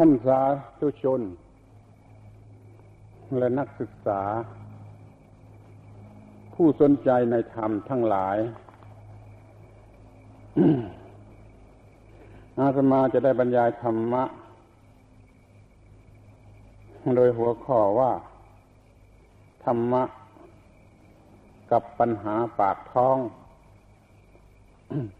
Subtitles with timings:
[0.00, 0.40] ท่านสา
[0.80, 1.20] ธุชน
[3.38, 4.22] และนักศึกษา
[6.54, 8.38] ผู้สนใจในธรรมทั้งหลาย
[12.58, 14.24] อาตมาจะได้บรรยายธรรมะ
[17.16, 18.12] โดยหัวข้อว่า
[19.64, 20.02] ธรรมะ
[21.70, 23.18] กับปัญหาปากท้อง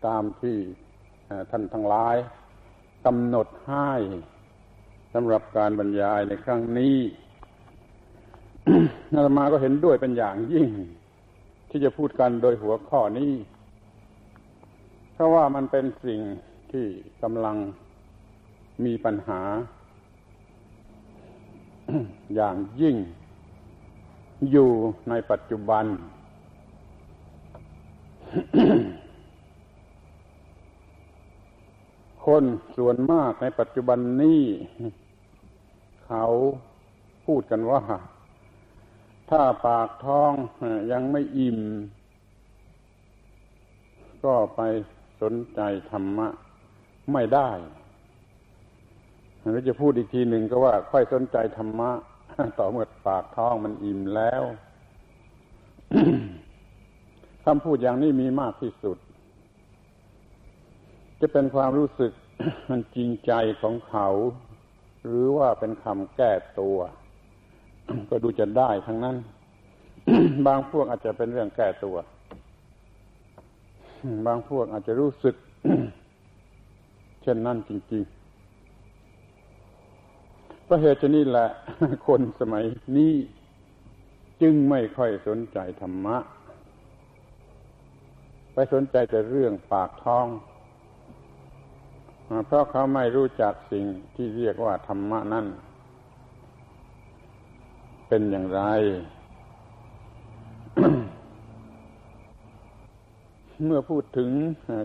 [0.07, 0.59] ตามที่
[1.51, 2.17] ท่านทั้งหลาย
[3.07, 3.91] กำหนดให้
[5.15, 6.97] สำหรับการบรรยายในครั้งนี้
[9.13, 10.69] อาตมาก็เห็นด้วยเป็นอย่างยิ่ง
[11.71, 13.33] ที่จะพูดกันโดยหัวข้อนี้
[15.13, 16.21] เพราะว่ามันเป็นสิ่ง
[16.71, 16.87] ที่
[17.23, 17.57] กำลัง
[18.85, 19.41] มีปัญหา
[22.35, 22.97] อย่างยิ่ง
[24.51, 24.71] อยู่
[25.09, 25.85] ในปัจจุบัน
[32.29, 32.47] คน
[32.79, 34.43] ส่วนมากในปัจจุบันนี้
[36.07, 36.25] เขา
[37.27, 37.83] พูดกันว่า
[39.31, 40.33] ถ้าปากท้อง
[40.93, 41.59] ยังไม่อิ่ม
[44.25, 44.61] ก็ไป
[45.23, 46.29] สนใจธรรมะ
[47.13, 47.51] ไม่ได้
[49.43, 51.91] หรือจะพูดอีกทีหนึ่งก็ว่า ค่อยสนใจธรรมะ
[52.59, 54.43] ต่อเมื่อปากท้องมันอิ่มแล้ว
[57.45, 58.99] คำพูดอย่างนี้มีมากที่สุด
[61.21, 62.13] จะเป็นความรู้สึก
[62.71, 64.09] มันจริงใจของเขา
[65.05, 66.79] หรือว่าเป็นคำแก้ตัว
[68.11, 69.17] ก็ดูจะได้ทั้งนั้น
[70.47, 71.97] บางพวกอาจจะเป็นเรื่องแก้ตัว
[74.27, 75.35] บางพวกอาจจะรู้สึก
[77.23, 81.49] เช่นนั้นจริงๆเพราะเหตุนี้แหละ
[82.07, 82.65] คนสมัย
[82.97, 83.15] นี้
[84.43, 86.17] จึงไม่ค่อยสนใจธรรมะ
[88.53, 90.27] ไปสนใจแต่เรื่องปากท้อง
[92.47, 93.85] เพราะเขาไม่รู้จักสิ่ง
[94.15, 95.47] ที่เรียกว่าธรรมะนั่น
[98.09, 98.63] เป็นอย่างไร
[103.65, 104.31] เมื่อพูดถึง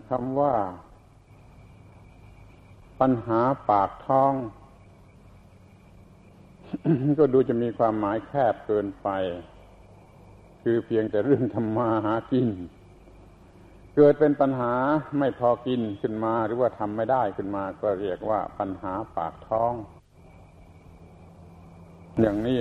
[0.09, 0.53] คำว่า
[2.99, 4.33] ปัญหาปากท้อง
[7.19, 9.09] ก็ดูจะมีความหมายแคบเกินไป
[10.63, 12.47] คือเพียงแต่เรื่องธรรมาหากิน
[13.97, 14.73] เกิดเป็นปัญหา
[15.19, 19.73] ไม่พอกินขึ้นมาหรือว่าทำไม่ได้ขึ้นมา ก็เรียกว่าปัญหาปากท้อง
[22.21, 22.59] อย่างนี้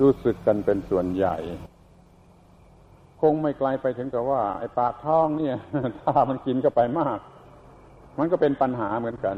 [0.00, 1.36] รู้สึกกันเป็นส่วนใหญ่
[3.20, 5.56] คงไม่ไกลไปถึงกับว่า ไอ้ปากท้องเนี่ย
[6.00, 7.18] ถ้ามันกินก็ไปมาก
[8.18, 9.36] มันก็เป็นปัญหาเหมือนกัน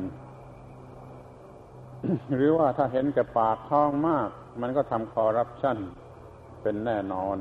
[2.34, 4.28] หรือว่าถ้าเห็นแก่ปากท้องมาก
[4.60, 5.78] มันก็ทำคอร์รัปชัน
[6.62, 7.36] เป็นแน่นอน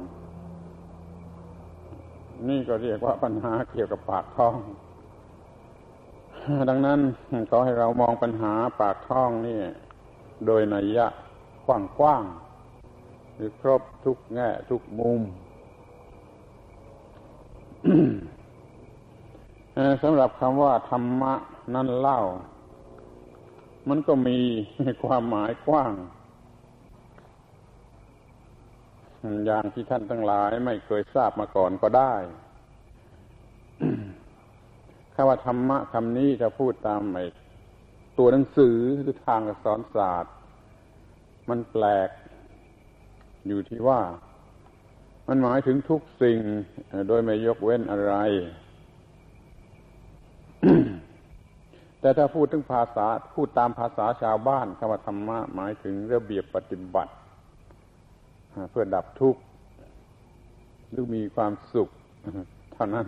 [2.50, 4.58] นี่ก็เรียกว่าปัญหาเกี่ยวกับปากท้อง
[6.70, 7.00] ดังนั้น
[7.50, 9.59] ขอให้เรามองปัญหาปากท้องนี่
[10.46, 11.08] โดยนัยยะ
[11.66, 11.70] ก
[12.03, 15.22] ว้างๆหรือครบทุกแง่ทุกมุม
[20.04, 21.34] สำหรับคำว่าธรรมะ
[21.75, 22.19] นั้นเล่า
[23.90, 24.38] มันก็มี
[25.04, 25.94] ความหมายกว้าง
[29.45, 32.15] อย่างที่ท่านทั้งหลายไม่เคยทราบมาก่อนก็ได้
[35.13, 37.25] คำว่าธรรมะคำนี้จะพูดตามไอ้
[38.17, 40.33] ตัวหนังสือหรือทางสอนศาสตร์
[41.49, 42.09] มันแปลก
[43.47, 44.01] อยู่ที่ว่า
[45.27, 46.39] มันหมายถึงทุกสิ่ง
[47.07, 48.15] โดยไม่ยกเว้นอะไร
[52.01, 57.11] แต่ถ้าพูดถึงภาษาพูดตามภาษาชาวบ้านคำว่าธรรมะหมายถึงระเบียบปฏิบัติ
[58.72, 59.41] เพื่อดับทุกข์
[60.91, 61.90] หรือมีความสุข
[62.73, 63.07] เท่านั้น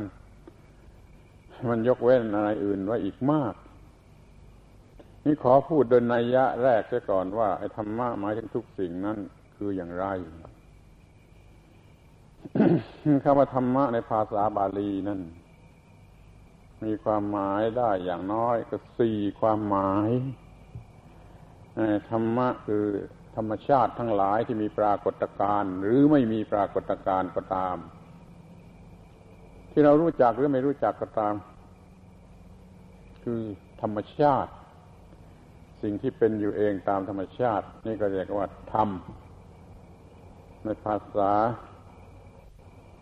[1.70, 3.54] มันยกเว้นอะไรอื่นไว้อีกมาก
[5.26, 9.18] นี่ขอพูดโดยนัยยะแรกซะก่อนว่าไอ้ธรรมะหมายถึงทุกสิ่งนั้น
[9.56, 10.06] คืออย่างไร
[13.24, 15.22] คำว่าธรรมะในภาษาบาลีนั่น
[16.84, 20.10] มีความหมายได้อย่างน้อยก็สี่ความหมาย
[22.10, 22.86] ธรรมะคือ
[23.40, 27.78] รรมชาติทั้งหลายที่มีปรากฏการณ์หรือไม่มีปรากฏการณ์ก็ตาม
[29.72, 31.34] ที่เรารู้จักหรือไม่รู้จักก็ตาม
[33.24, 33.42] คือ
[33.82, 34.52] ธรรมชาติ
[35.82, 38.90] สิ่งที่เป็นอยู่เองตามธรรมชาติ นี่ก็เรียกว่าธรรม
[40.64, 41.32] ในภาษา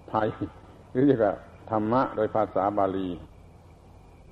[0.10, 0.30] ไทย
[0.92, 1.36] หรือเรียกว่า
[1.72, 3.10] ธรรมะ โดยภาษาบาลี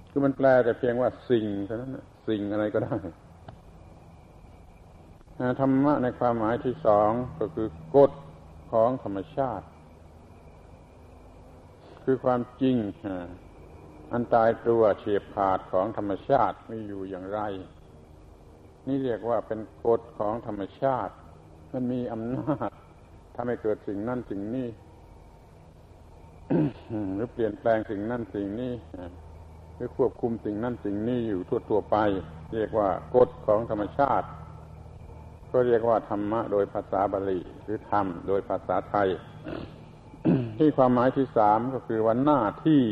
[0.09, 1.97] คือมันแปลแต่เพียงว่าสิ่งเท่านั้น
[2.27, 2.95] สิ่งอะไรก็ได้
[5.59, 8.11] ธรรมะในความหมายที่สองก็คือกฎ
[8.71, 9.65] ของธรรมชาติ
[12.03, 12.75] คือความจริง
[14.13, 17.39] อันตายตัวเฉียบขาดของธรรมชาติไม่อยู่อย่างไร
[18.87, 21.13] นี่เรียกว่าเป็นกฎของธรรมชาติ
[21.71, 22.71] มันมีอำนาจ
[23.35, 24.67] ทำให้เกิดสิ่งนั่นสิ่งนี้
[27.15, 28.73] หรือเปลี่ยนแปลงสิ่งนั่นสิ่งนี้
[29.75, 31.97] หรือควบคุมสิ่งนั่นสิ่งนี้อยู่ทั่วๆไป
[32.53, 34.27] เรียกว่ากฎของธรรมชาติ
[35.57, 39.07] ก็เรียกว่าธรรมะโดยภาษาบาลีหรือธรรมโดยภาษาไทย
[40.57, 42.83] ที่ความหมายที่สามก็คือว่าหน้าที่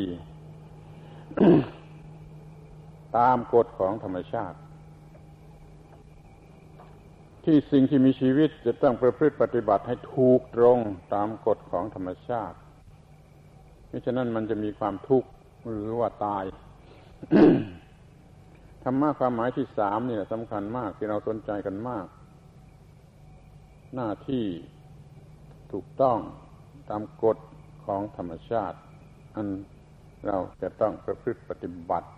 [3.18, 4.58] ตามกฎของธรรมชาติ
[7.46, 10.80] ที่สิ่งที่มีชีวิตจะต้องประพฤติปฏิบัติให้ถูกตรง
[11.14, 12.58] ตามกฎของธรรมชาติ
[13.92, 15.30] มิฉะนั้นมันจะมีความทุกข์
[15.70, 16.44] หรือว่าตาย
[18.84, 22.08] ธรรมะความหมายที่สามนี่สำคัญมากที่เราสนใจกันมาก
[23.96, 24.46] หน้าที่
[25.72, 26.18] ถูกต้อง
[26.90, 27.38] ตามกฎ
[27.86, 28.78] ของธรรมชาติ
[29.36, 29.48] อัน
[30.28, 32.10] เราจะต้องประพฤติปฏิบัติ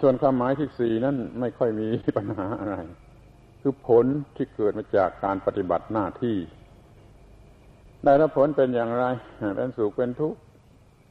[0.00, 2.76] ส่วนความหมายที่สี่นั้นไม่ค่อยมีปัญหาอะไร
[3.60, 4.06] คือผล
[4.36, 6.36] ที่เกิดมาจากการปฏิบัติหน้าที่
[8.04, 9.04] ได้รับผลเป็นอย่างไร
[9.56, 10.38] เป็นสุขเป็นทุกข์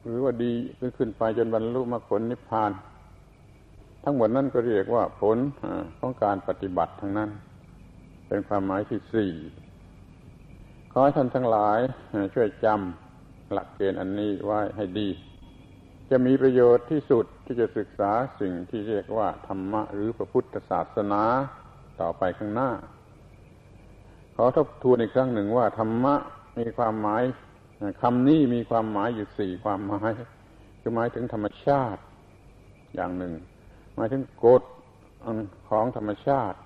[0.04, 0.52] หรือว่าดี
[0.96, 2.70] ขึ้นไปจนบรรลุมรรคผลนิพพาน
[4.04, 5.38] ทั้งหมดนั้นก็เรียกว่าผล
[5.98, 7.30] ของการปฏิบัติทั้งนั้น
[8.32, 9.32] เป็นความหมายที่สี่
[10.92, 11.78] ขอให้ท่านทั้งหลาย
[12.34, 15.08] ช่วยจำหลักเกณฑ์อันนี้ไว้ให้ดี
[16.10, 21.22] จะมีประโยชน์ที่สุดที่จะศึกษาสิ่งที่เรียกว่าธรรมะหรือพระพุทธศาสนา
[22.00, 22.70] ต่อไปข้างหน้า
[24.36, 26.14] ขอทบทวนอีกครั้งหนึ่งว่าธรรมะ
[26.58, 27.22] มีความหมาย
[28.02, 30.10] คำนี้มีความหมายอยู่สี่ความหมาย
[30.80, 32.00] คือหมายถึงธรรมชาติ
[32.94, 33.32] อย่างหนึ่ง
[33.96, 34.62] หมายถึงกฎ
[35.68, 36.58] ของธรรมชาติ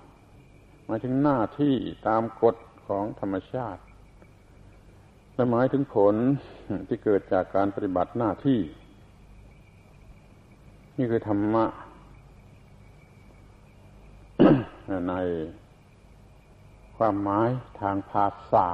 [0.89, 1.75] หมายถึงหน้าที่
[2.07, 2.55] ตามกฎ
[2.87, 3.81] ของธรรมชาติ
[5.35, 6.15] และหมายถึงผล
[6.87, 8.59] ที่เกิดจากการปฏิบัติหน้าที่
[10.97, 11.65] นี่คือธรรมะ
[15.09, 15.13] ใน
[16.97, 17.49] ความหมาย
[17.81, 18.69] ทางภาษา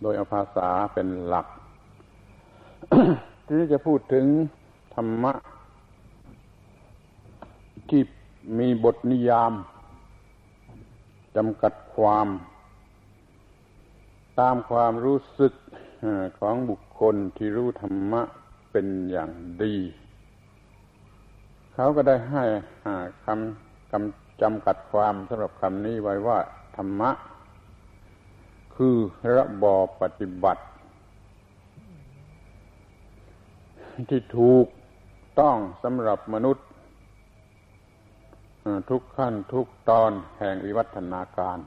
[0.00, 1.46] โดยเอาภาษาเป็นหลัก
[3.44, 4.24] ทีนี้จะพูดถึง
[4.94, 5.32] ธรรมะ
[7.88, 8.00] ที่
[8.58, 9.52] มีบทนิยาม
[11.36, 12.28] จำกัดความ
[14.40, 15.52] ตามความรู้สึก
[16.38, 18.22] ของบุคคลที่รู้ธรรมะ
[18.70, 19.30] เป็นอย่าง
[19.62, 19.76] ดี
[21.74, 22.44] เขาก็ได้ให้
[23.24, 26.38] คำคำจำกัดความสำหรับคำนี้ไว้ว่า
[26.76, 27.10] ธรรมะ
[28.76, 28.96] คือ
[29.36, 30.64] ระบอบปฏิบัติ
[34.10, 34.66] ที่ถูก
[35.40, 36.66] ต้องสำหรับมนุษย์
[38.90, 41.58] ทุกขั้นทุกตอนแห่งวิวัฒนาการ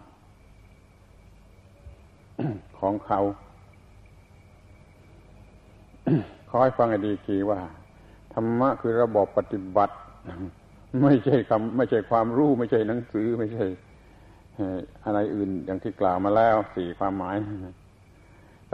[2.79, 3.19] ของเขา
[6.51, 7.59] คอยฟังให้ดีทีว่า
[8.33, 9.95] ธรรมะคือระบบปฏิบัติ
[11.03, 13.65] ไม่ใช่คำไม่ใช่ความรู้ ไม่ใช่หนังสือ ไม่ใช่
[15.05, 17.35] อะไรอื่นอย่างที่กล่าวมาแล้วสี่ความหมาย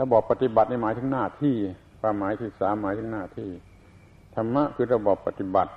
[0.00, 1.56] ระบบปฏิบัติในหมายถึงหน้าที่
[2.00, 3.50] ความหมายที่สามหมายถึงหน้าที่
[4.34, 5.72] ธรรมะคือระบบปฏิบัติ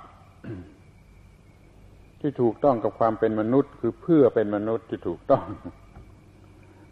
[2.20, 5.44] ที่ถูกต้องกับความเป็นมนุษย์ คือเพื่อเป็นมนุษย์ที่ถูกต้อง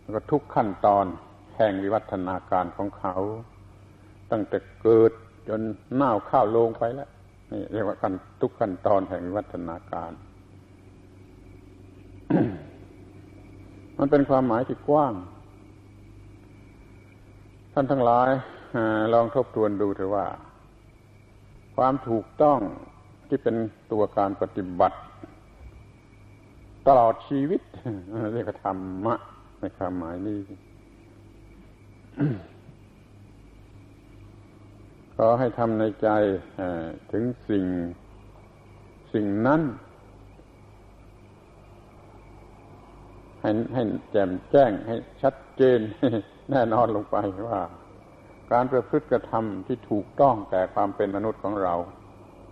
[0.00, 1.04] แล้วก็ทุกขั้นตอน
[1.56, 3.14] แห่งวิวัฒนาการของเขา
[4.30, 5.12] ตั้งแต่เกิด
[5.48, 5.60] จน
[5.94, 7.10] เน่าข้าวลงไปแล้ว
[7.52, 10.12] นี่เรียกว่ากันทุกขั้นตอนแห่งวิวัฒนาการ
[13.98, 15.14] มันเป็นความหมายที่กว้าง
[17.72, 18.30] ท่านทั้งหลาย
[19.14, 20.26] ลองทบทวนดูเถอะว่า
[21.76, 22.58] ความถูกต้อง
[23.28, 23.56] ที่เป็น
[23.92, 24.98] ตัวการปฏิบัติ
[26.86, 27.60] ตลอดชีวิต
[28.32, 29.14] เรียกธรรมะ
[29.60, 30.40] ในความหมายนี้
[35.16, 36.08] ขอให้ทำในใจ
[37.12, 37.64] ถึงสิ่ง
[39.12, 39.62] สิ่งนั้น
[43.40, 45.80] ให้ให้แจ่มแจ้งให้ชัดเจน
[46.50, 47.16] แน่นอนลงไป
[47.48, 47.60] ว่า
[48.52, 51.74] การประพฤติกระทำที่ถูกต้องแก่ความเป็นมนุษย์ของเรา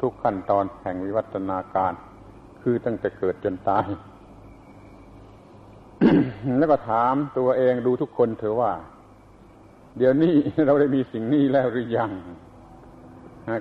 [0.00, 1.92] ทุกขั้นตอนแห่งวิวัฒนาการ
[2.62, 3.86] คือตั้งแต่เกิดจนตาย
[6.58, 8.72] แล้วก็ถามตัวเองดูทุกคนเถอะว่า
[9.98, 10.34] เดี๋ยวนี้
[10.66, 12.12] เราได้มีสิ่งนี้แล้วหรือยัง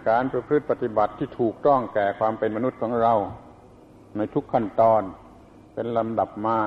[0.09, 3.13] การประพฤติปฏิบัติที่ถูกต้องแก่ความเป็นมนุษย์ของเรา
[4.17, 5.01] ในทุกขั้นตอน
[5.73, 6.59] เป็นลำดับมา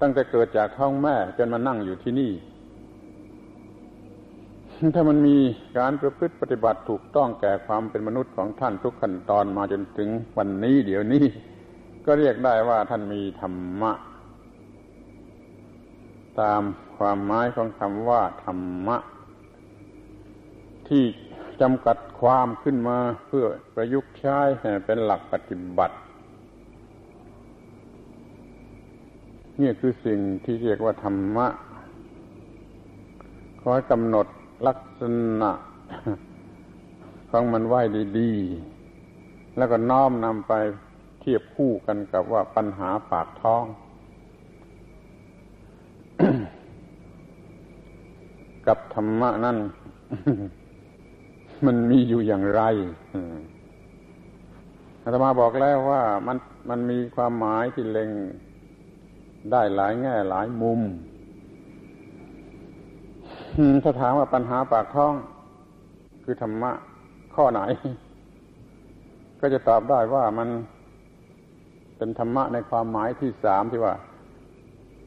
[0.00, 2.32] ตั้งแต่เกิดจากท้องแม่จนมานั่งอยู่ที่นี่
[4.94, 5.36] ถ้ามันมี
[5.78, 10.08] การประพฤติปฏิบัติถูกต้องแก่ความเป็นมนุษย์ของท่านทุกขั้นตอนมาจนถึง
[10.38, 11.24] วันนี้ เดี๋ยวนี้
[12.06, 13.92] ก็เรียกได้ว่าท่านมีธรรมะ
[16.40, 16.62] ตาม
[16.96, 18.96] ความหมายของคำว่าธรรมะ
[20.88, 21.04] ที่
[21.60, 24.38] จำกัดความขึ้นมาเพื่อประยุกต์ใช้
[24.86, 25.96] เป็นหลักปฏิบัติ
[29.60, 31.46] นี่คือสิ่งที่เรียกว่าธรรมะ
[33.60, 34.26] ขอให้กำหนด
[34.66, 35.02] ลักษ
[35.40, 35.50] ณะ
[37.30, 37.74] ของมันไหว
[38.18, 40.52] ดีๆ แล้วก็น้อมนำไป
[41.20, 43.64] เทียบคู่กันกับว่าปัญหาปากท้อง
[48.66, 49.56] กับธรรมะนั่น
[51.66, 52.62] มันมีอยู่อย่างไร
[55.02, 56.36] อาตมาบอกแล้วว่ามัน
[56.70, 58.10] มันมีความหมายที่เล็ง
[59.52, 60.80] ได้หลายแง่หลายมุม
[63.84, 65.14] ถ้าถามว่าปัญหาปากท้อง
[66.24, 66.70] คือธรรมะ
[67.34, 67.60] ข้อไหน
[69.40, 70.48] ก็จะตอบได้ว่ามัน
[71.96, 73.94] เป็นธรรมะในความหมายที่สามที่ว่า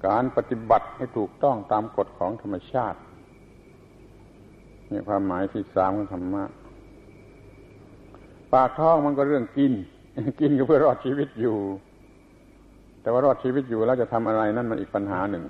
[0.07, 2.99] การปฏิบัติให้ถูกต้องตามกฎของธรรมชาติ
[4.91, 6.43] นี่ความหมายที่สามของธรรมะ
[8.53, 9.73] ปากท้องมันก็เรื่องกิน
[10.39, 11.57] กินก็เพื่อรอดชีวิตอยู่
[13.01, 15.43] แต่ว่ารอดชีวิตอยู่แล้วจะทำอะไรนั่นมันอีกปัญหาหนึ่ง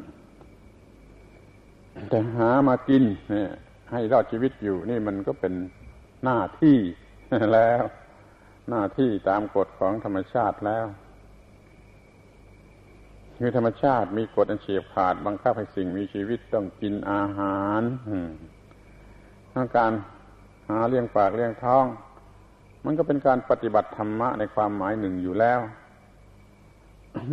[2.10, 3.52] แต่หามากินเนี่ย
[3.92, 5.54] ให้รอดชีวิตอยู่ นี่มันก็เป็น
[6.24, 6.78] หน้าที่
[7.54, 7.84] แล้ว
[8.70, 10.86] หน้าที่ตามกฎของธรรมชาติแล้ว
[13.38, 17.82] คือธรรมชาติมีกฎอันเฉียบขาดบังคับให้สิ่งมีชีวิตต้องกินอาหาร
[19.54, 19.92] ต้องการ
[20.70, 21.86] หาเลี้ยงปากเลี้ยงท้อง
[22.86, 25.60] มันก็เป็นการปฏิบัติธรรมะในความหมายหนึ่งอยู่แล้ว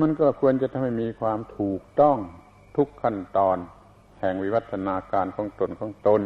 [0.00, 2.16] มันก็ควรจะทำให้มีความถูกต้อง
[2.76, 3.56] ทุกขั้นตอน
[4.20, 6.22] แห่งวิวัฒนาการของตนของตน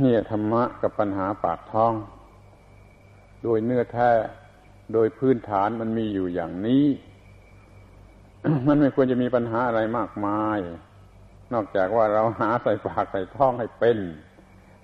[0.00, 1.92] เนี่ยธรรมะกับปัญหาปากท้อง
[3.42, 4.10] โดยเนื้อแท้
[4.92, 6.84] โดยพื้นฐานมันมีอยู่อย่างนี้
[8.68, 10.58] มันไม่ควรจะมีปัญหาอะไรมากมาย
[11.52, 13.98] นอกจากว่าเราหาใส่ปากใส่ท้องให้เป็น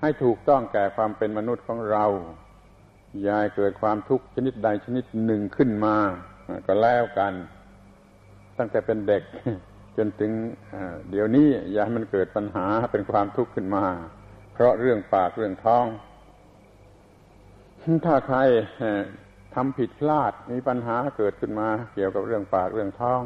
[0.01, 2.05] ให้ถูกต้องแก่ความเป็นมนุษย์ของเรา
[3.23, 5.97] อย่าเกิดความทุกข์ชนิดใดชนิดหนึ่งขึ้นมา
[6.67, 7.33] ก็แล้วกัน
[8.59, 9.23] ตั้งแต่เป็นเด็ก
[9.97, 10.31] จนถึง
[11.11, 13.85] เดี๋ยวนี้อย่าให้มันเกิดปัญหาเป็นความทุกข์ขึ้นมา
[14.53, 15.87] เพราะเรื่องปากเรื่องท้อง
[18.07, 18.39] ถ้าใคร
[19.55, 23.23] ทำผิดพลาดมีปัญหาเกิดขึ้นมา เกี่ยวกับเรื่องปากเรื่องท้อง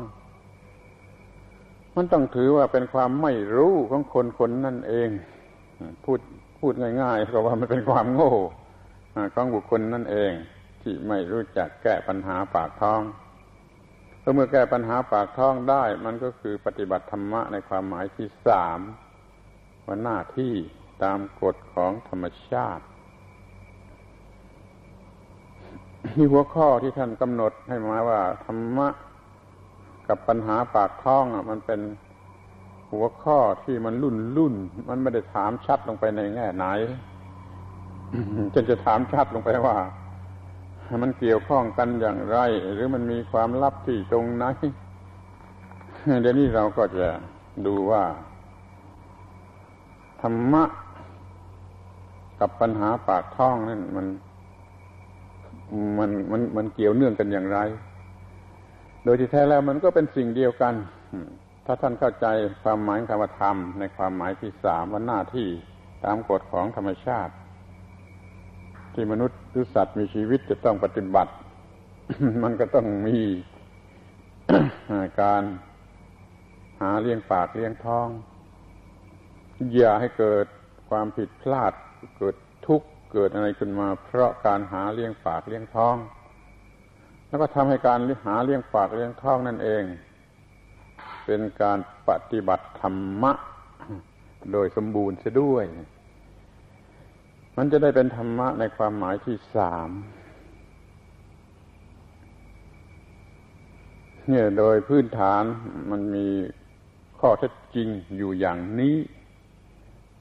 [1.97, 5.09] มันต้องถือว่าเป็นความไม่รู้ของคนคนนั่นเอง
[6.05, 6.21] พูด
[6.59, 6.73] พูด
[7.03, 8.35] ง่ายๆก็ว่ามันเป็นความโง่
[9.35, 10.33] ของบุคคลนั่นเอง
[10.83, 13.03] ที่ไม่รู้จักแก้ปัญหาปากท้อง
[14.35, 18.81] เมื่อแก้ปัญหาปากท้องได้ มันก็คือปฏิบัติธรรมะในความหมายที่สาม
[19.87, 20.55] ว่าหน้าที่
[21.05, 22.85] ตามกฎของธรรมชาติ
[26.17, 28.89] ที่หัวข้อที่ท่านกำหนดให้มาว่าธรรมะ
[30.09, 31.81] กับปัญหาปากท้องอะ มันเป็น
[32.93, 34.55] หัวข้อที่มันรุ่นรุ่น
[34.89, 36.65] มันไม่ได้ถามชัดลงไปในแง่ไหน
[38.55, 39.77] จนจะถามชัดลงไปว่า
[41.03, 42.39] มันเกี่ยวข้องกันอย่างไร
[42.73, 44.45] หรือมันมีความลับที่ตรงไหน
[46.23, 47.07] เดี๋ยวนี้เราก็จะ
[47.67, 48.03] ดูว่า
[50.21, 50.65] ธรรมะ
[52.41, 54.07] กับปัญหาปากท้องนั่นมัน
[55.99, 57.59] มันมันมันเกี่ยวเนื่องกันอย่างไร
[59.05, 60.75] โดยที่แท้แล้วมันก็เป็นสิ่งเดียวกัน
[61.67, 62.27] ถ้าท่านเข้าใจ
[62.63, 65.49] ความหมายคำว่าธรรม ในความหมายที่สามว่าหน้าที่
[66.05, 67.33] ตามกฎของธรรมชาติ
[68.95, 71.33] ที่มนุษย์หรือสัตว์มีชีวิตจะต้องปฏิบัติ
[72.43, 73.19] มันก็ต้องมี
[75.21, 75.43] การ
[76.81, 78.09] หาเลี้ยงปากเลี้ยงท้อง
[79.75, 80.47] อย่าให้เกิด
[80.91, 81.73] ความผิดพลาด
[82.19, 82.35] เกิด
[82.67, 85.97] ทุกข์เกิดอะไรขึ้นมา เพราะการหาเลี้ยงปากเลี้ยงท้อง
[87.33, 89.83] แล้วก็ทำให้การหาเลี้ยงปากเลี้ยงท้องนั่นเอง
[91.27, 93.33] เป็นการปฏิบัติธรรมะ
[94.53, 95.65] โดยสมบูรณ์เสียด้วย
[97.57, 99.91] มันจะได้เป็นธรรมะในความหมายที่สาม
[104.29, 105.43] เนี่ยโดยพื้นฐาน
[105.91, 106.27] มันมี
[107.19, 108.97] ข้อเท็จจริงอยู่อย่างนี้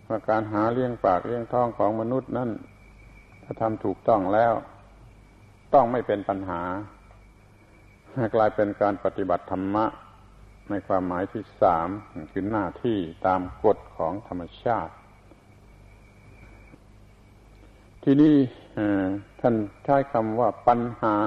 [0.08, 2.50] ว่าการหาเลี้ยงปากเลี้ยงท้องของมนุษย์นั่น
[3.44, 4.54] ถ้าทำถูกต้องแล้ว
[5.74, 6.62] ต้องไม่เป็นปัญหา
[8.36, 9.86] กลายเป็นการปฏิบัติธรรมะ
[10.70, 11.88] ในความหมายที่สาม
[12.32, 14.94] คือหน้าที่ตามกฎของธรรมชาติ
[18.04, 18.36] ที่นี่
[19.40, 21.18] ท่านใช้คำว่าปัญหา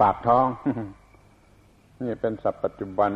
[0.00, 0.46] ปากท้อง
[2.02, 3.10] นี่เป็นศัพท์ปัจจุบัน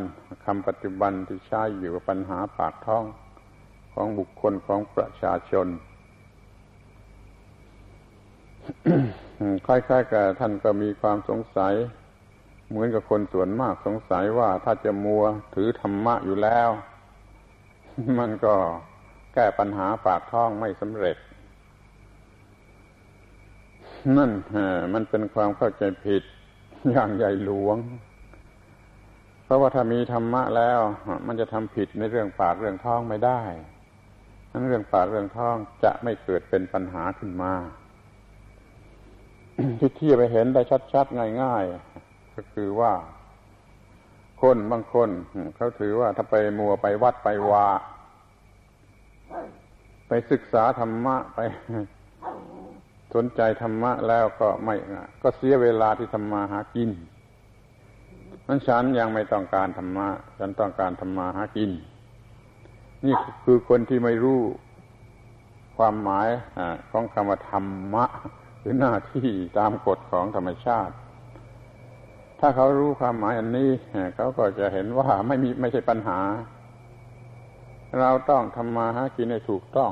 [0.45, 3.05] คำปัจจุบันที่ใช้อยู่กับปัญหาปากท้อง
[3.95, 5.67] ของบุคคลของประชาชน
[9.67, 11.75] คล้ายๆกับท่านก็มีความสงสัย
[12.69, 15.25] เหมือนกับคนส่วนมากสงสัยว่าถ้าจะมัว
[15.55, 16.69] ถือธรรมะอยู่แล้ว
[18.19, 18.55] มันก็
[19.35, 21.17] แก้ปัญหาปากท้องไม่สำเร็จ
[24.17, 24.31] นั่น
[24.95, 26.23] มันเป็นความเข้าใจผิด
[26.91, 27.77] อย่างใหญ่หลวง
[29.45, 30.81] เพราะว่าถ้ามีธรรมะแล้ว
[31.27, 33.43] มันจะทำผิดในเรื่องปากเรื่องท้องไม่ได้
[34.51, 37.53] นั้นเรื่องปากเรื่องท้องจะไม่เกิดเป็นปัญหาขึ้นมา
[39.79, 41.65] ที่ที่ไปเห็นได้ชัด ๆ ง่าย
[42.01, 42.93] ๆ ก็คือว่า
[44.43, 45.09] คนบางคน
[45.57, 47.67] เขาถือว่าถ้าไปมัวไปวัดไปวา
[50.09, 51.39] ไปศึกษาธรรมะไป
[53.15, 54.75] สนใจธรรมะแล้วก็ไม่
[55.23, 56.91] ก็เสียเวลาที่ทำมาหากิน
[58.47, 60.09] นั้นฉันยังไม่ต้องการธรรมะ
[60.39, 61.71] ฉันต้องการทำมาหากิน
[63.07, 64.41] นี่คือคนที่ไม่รู้
[65.77, 66.29] ความหมาย
[66.91, 68.05] ของคำว่าธรรมะ
[68.67, 70.95] หรือหน้าที่ตามกฎของธรรมชาติ
[72.41, 73.71] ถ้าเขารู้ความหมายอันนี้
[74.17, 76.19] เขาก็จะเห็นว่าไม่มีไม่ใช่ปัญหา
[78.01, 79.91] เราต้องทำมาหากินให้ถูกต้อง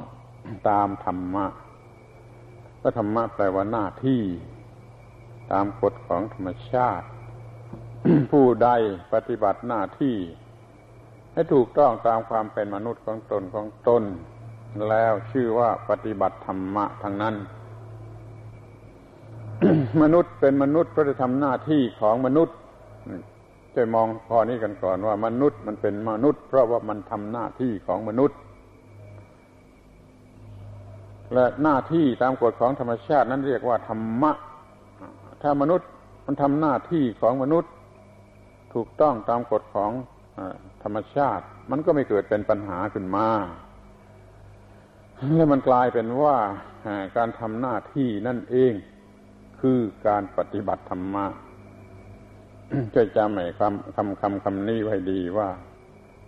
[0.69, 1.47] ตามธรรมะ
[2.83, 4.23] ก็ธรรมะแปลว่าหน้าที่
[5.53, 7.07] ตามกฎของธรรมชาติ
[8.33, 8.69] ผู้ใด
[9.13, 10.17] ปฏิบัติหน้าที่
[11.33, 14.03] ให้ถูกต้องตามความเป็นมนุษย์ของตนของตน
[14.89, 17.37] แล้วชื่อว่าปฏิบัติธรรมะทั้งนั้น
[20.03, 22.57] มนุษย์เป็นมนุษย์เพราะจะทำหน้าที่ของมนุษย์
[23.75, 28.39] จะมองข้อนี้กันก่อนว่ามนุษย์มันเป็นมนุษย์ เพราะว่ามันทำหน้าที่ของมนุษย์
[31.35, 34.33] และหน้าที่ตามกฎของธรรมชาตินั้นเรียกว่าธรรมะ
[35.43, 35.89] ถ้ามนุษย์
[36.27, 37.71] มันทำหน้าที่ของมนุษย์
[38.75, 39.91] ถูกต้องตามกฎของ
[40.83, 43.29] ธรรมชาติ มันก็ไม่เกิดเป็นปัญหาขึ้นมา
[45.37, 46.37] แล้วมันกลายเป็นว่า
[47.17, 48.73] การทำหน้าที่นั่นเอง
[49.61, 51.27] คือการปฏิบัติธรรมะ
[52.95, 55.49] ช่วยจำไอ้คำคำคำคำนี้ไว้ดีว่า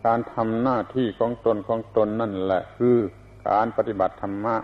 [0.07, 2.97] การทำหน้าที่ของตนของตนนั่นแหละ คือ
[3.49, 4.57] การปฏิบัติธรรมะ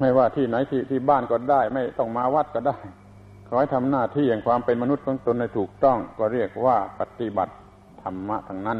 [0.00, 2.76] ไม่ว่าที่ไหนที่ที่บ้านก็ได้ ไม่ต้องมาวัดก็ได้
[3.48, 7.54] ขอให้ทำหน้าที่อย่างความเป็นมนุษย์ของตนในถูกต้อง ก็เรียกว่าปฏิบัติ
[8.02, 8.78] ธรรมะทั้งนั้น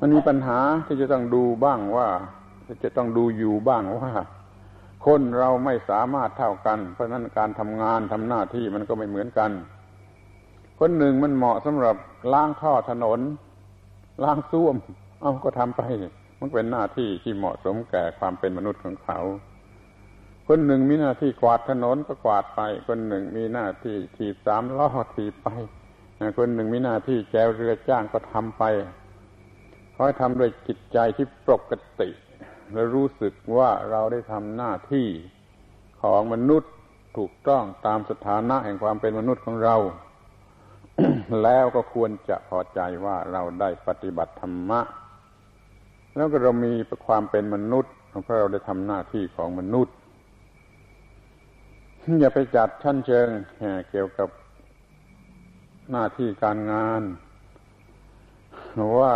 [0.00, 2.08] มันมีปัญหาที่จะต้องดูบ้างว่า
[2.82, 4.12] จะต้องดูอยู่บ้างว่า
[5.06, 9.50] คนเราไม่สามารถเท่ากัน เพราะนั้นการทำงานทำหน้าที่มันก็ไม่เหมือนกัน
[10.80, 11.96] คนหนึ่งมันเหมาะสำหรับ
[12.32, 13.20] ล้างท่อถนน
[14.22, 14.76] ล้างส้วม
[15.20, 15.82] เอาก็ทำไป
[16.40, 19.20] มันเป็นหน้าที่ที่เหมาะสมแก่ความเป็นมนุษย์ของเขา
[20.48, 25.48] คนหนึ่งมีหน้าที่กวาดถนนก็กวาดไป คนหนึ่งมีหน้าที่ถีบสามล้อถีบไป
[26.38, 28.62] คนหนึ่งมีหน้าที่แจวเรือจ้างก็ทำไป
[29.94, 32.08] ขอให้ทำด้วยจิตใจที่ปกติ
[32.72, 35.08] และรู้สึกว่าเราได้ทำหน้าที่
[36.02, 36.72] ของมนุษย์
[37.16, 39.76] ถูกต้องตามสถานะแห่งความเป็นมนุษย์ของเรา
[41.42, 44.80] แล้วก็ควรจะพอใจว่าเราได้ปฏิบัติธรรมะ
[46.16, 46.72] แล้วก็เรามี
[47.06, 47.92] ความเป็นมนุษย์
[48.24, 49.94] เพราะเราได้ทำหน้าที่ของมนุษย์
[52.20, 53.28] อย่าไปจัดชั้นเชิง
[53.90, 54.28] เกี่ยวกับ
[55.90, 57.02] หน้าที่การงาน
[59.00, 59.14] ว่า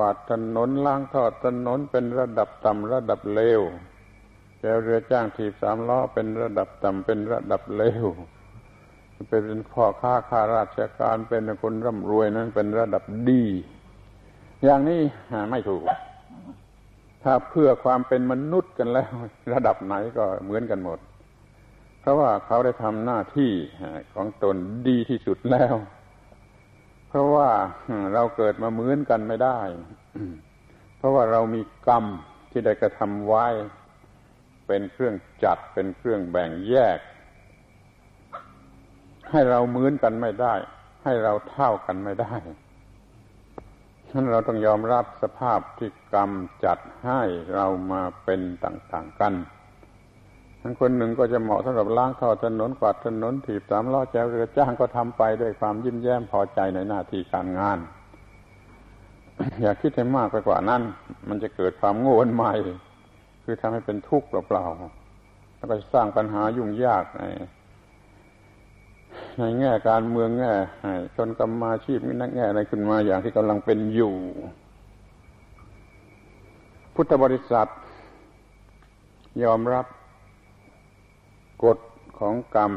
[0.00, 3.60] วาดถนนล้างทอดถนนเป็นระดับต่ำระดับเลว
[4.60, 8.06] แกเรือจ้างถีบสามล้อเป็นระดับต่ำเป็นระดับเลว
[9.30, 13.44] เป็นพ่อค้าข้าราชการเป็นคนร่ำรวยนั้นเป็นระดับดี
[14.64, 15.00] อย่างนี้
[15.50, 15.82] ไม่ถูก
[17.24, 19.12] ถ้าเพื่อความเป็นมนุษย์กันแล้ว
[19.52, 20.98] ระดับไหนก็เหมือนกันหมด
[22.00, 23.52] เพราะว่าเขาได้ทำหน้าที่
[24.14, 24.56] ของตน
[24.88, 25.74] ดีที่สุดแล้ว
[27.12, 27.50] เพราะว่า
[28.14, 29.60] เราเกิดมาเหมือนกันไม่ได้
[30.96, 32.04] เพราะว่าเรามีกรรม
[32.50, 33.46] ที่ได้กระทำไว้
[34.66, 36.98] เป็นเครื่องจัดเป็นเครื่องแบ่งแยก
[39.30, 40.54] ให้เราเหมือนกันไม่ได้
[41.04, 42.34] ให้เราเท่ากันไม่ได้
[44.06, 46.30] ฉะนั้นเราต้องยอมรับสภาพที่กรรม
[46.64, 47.22] จัดให้
[47.54, 49.32] เรามาเป็นต่าง ๆ กัน
[50.62, 57.78] ทั้งคนหนึ่งก็จะเหมาะสำหรับล้างท่อถนนกวาดถนนถีบสามล้อแจวเรือจ้างก็ทำไปด้วยความยิ้มแย้มพอใจในหน้าที่การงาน
[59.62, 60.82] อย่าคิดให้มากไปกว่านั้น
[61.28, 62.52] มันจะเกิดความโง่ใหม่
[63.44, 67.04] คือทำให้เป็นทุกข์เปล่าๆแล้วก็สร้างปัญหายุ่งยาก
[69.38, 70.52] ในแง่การเมืองแง่
[71.16, 74.14] ชนกรรมาชีพนักแง่อะไรขึ้นมาอย่างที่กำลังเป็นอยู่
[76.94, 77.68] พุทธบริษัท
[79.44, 79.86] ยอมรับ
[81.64, 81.78] กฎ
[82.18, 82.72] ของกรรม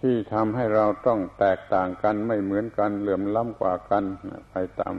[0.00, 4.04] ที่ทำให้เราต้องแตกต่างกันไม่เหมือนกันเหลื่อมล้ำกว่ากัน
[4.50, 4.94] ไปตาม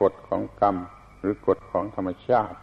[0.00, 0.76] กฎของกรรม
[1.20, 2.58] หรือกฎของธรรมชาติ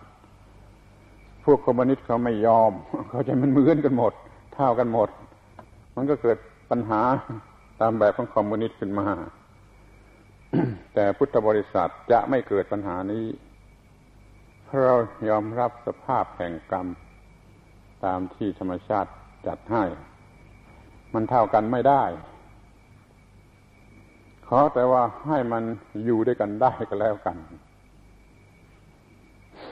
[1.43, 2.71] พวกคอมมิวนิสต์เขาไม่ยอม
[3.09, 4.13] เขาจะมันเหมือนกันหมด
[4.53, 5.09] เท่ากันหมด
[5.95, 6.37] มันก็เกิด
[6.69, 7.01] ปัญหา
[7.79, 9.07] ตามแบบของคอมมิวนิสต์ขึ้นมา
[10.93, 13.25] แต่พุทธบริษัทจะไม่เกิดปัญหานี้
[14.65, 14.95] เพราะเรา
[15.29, 16.87] ยอมรับสภาพแห่งกรรม
[18.05, 19.11] ตามที่ธรรมชาติ
[19.47, 19.83] จัดให้
[21.13, 22.03] มันเท่ากันไม่ได้
[24.47, 25.63] ขอแต่ว่าให้มัน
[26.05, 27.37] อยู่ด้วยกันได้ก็แล้วกัน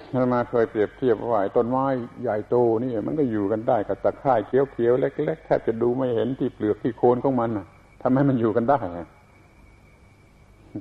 [0.10, 1.86] เรามาเคยเปรียบเทียบว่าต้นไม้
[2.22, 7.50] ใหญ่โตนี่มันก็อยู่กันได้กับตะไคร่เขียวๆเล็กๆแทบจะดูไม่เห็นที่เปลือกที่โคนของมัน
[8.02, 8.80] ทำให้มันอยู่กันได้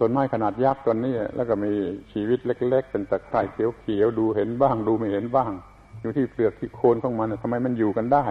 [0.01, 1.73] ต้นไม้ขนาดยักษ์ต้นนี้แล้วก็มี
[2.13, 5.53] ชีวิตเล็ก ๆ เป็นตะไคร่เขียวๆดูเห็นบ้าง ดูไม่เห็นบ้าง
[6.01, 8.25] อยู่ที่เปลือกที่โคนของมันทำไมมันอยู่กันได้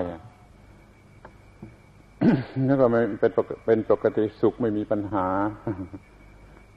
[2.67, 3.31] นั่นก็เป็น
[3.65, 5.27] เป็นปกติสุขไม่มีปัญหา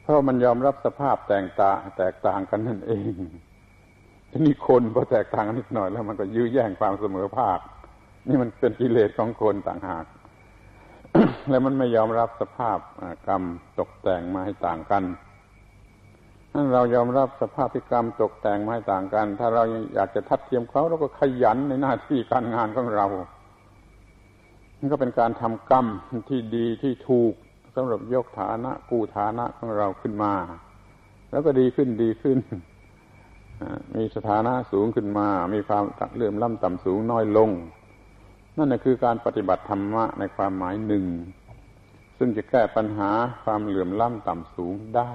[0.02, 3.14] เพราะมันยอมรับสภาพแตกต่างแตกต่างกันนั่นเอง
[4.30, 7.58] ทีนี้คนพอแตกต่างกันนิดหน่อยแล้วมันก็ยื้อแย่งความเสมอภาค
[8.28, 10.06] นี่มันเป็นกิเลสของคนต่างหาก
[11.50, 12.78] แล้วมันไม่ยอมรับสภาพ
[13.26, 13.42] กรรม
[13.78, 15.02] ตกแต่งมาให้ต่างกัน
[16.52, 19.62] ถ้าเรายอมรับสภาพที่กรรมตกแต่งไมาให้ต่างกัน ถ้าเรา
[19.94, 23.06] อยากจะทัดเทียมเขาเราก็ขยันในหน้าที่การงานของเรา
[24.78, 25.86] นี่ก็เป็นการทำกรรม
[26.28, 27.32] ที่ดีที่ถูก
[27.74, 30.34] สำหรับยกฐานะกู้ฐานะของเราขึ้นมา
[31.30, 32.38] แล้วก็ดีขึ้นดีขึ้น
[33.96, 35.84] มีสถานะสูงขึ้นมา มีความ
[36.14, 37.50] เลื่อมล้ำต่ำสูงน้อยลง
[38.56, 41.04] นั่นคือการปฏิบัติธรรมะในความหมายหนึ่ง
[42.18, 43.10] ซึ่งจะแก้ปัญหา
[43.44, 45.10] ความเหลื่อมล้ำต่ำสูงได้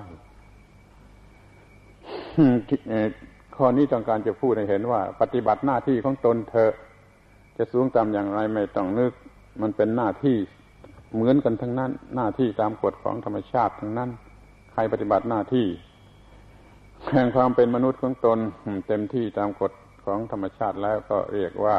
[3.55, 6.71] ข้อนี้ต้องการจะพูดให้เห็นว่า ปฏิบัติหน้าที่ของตนเธอ
[7.57, 9.13] จะสูงต่ำอย่างไรไม่ต้องนึก
[9.61, 10.37] มันเป็นหน้าที่
[11.13, 14.09] เหมือนกันทั้งนั้น หน้าที่ตามกฎของธรรมชาติทั้งนั้น
[14.73, 15.67] ใครปฏิบัติหน้าที่
[17.13, 18.39] แห่งความเป็นมนุษย์ของตน
[18.87, 19.71] เต็มที่ตามกฎ
[20.05, 21.77] ของธรรมชาติแล้วก็เรียกว่า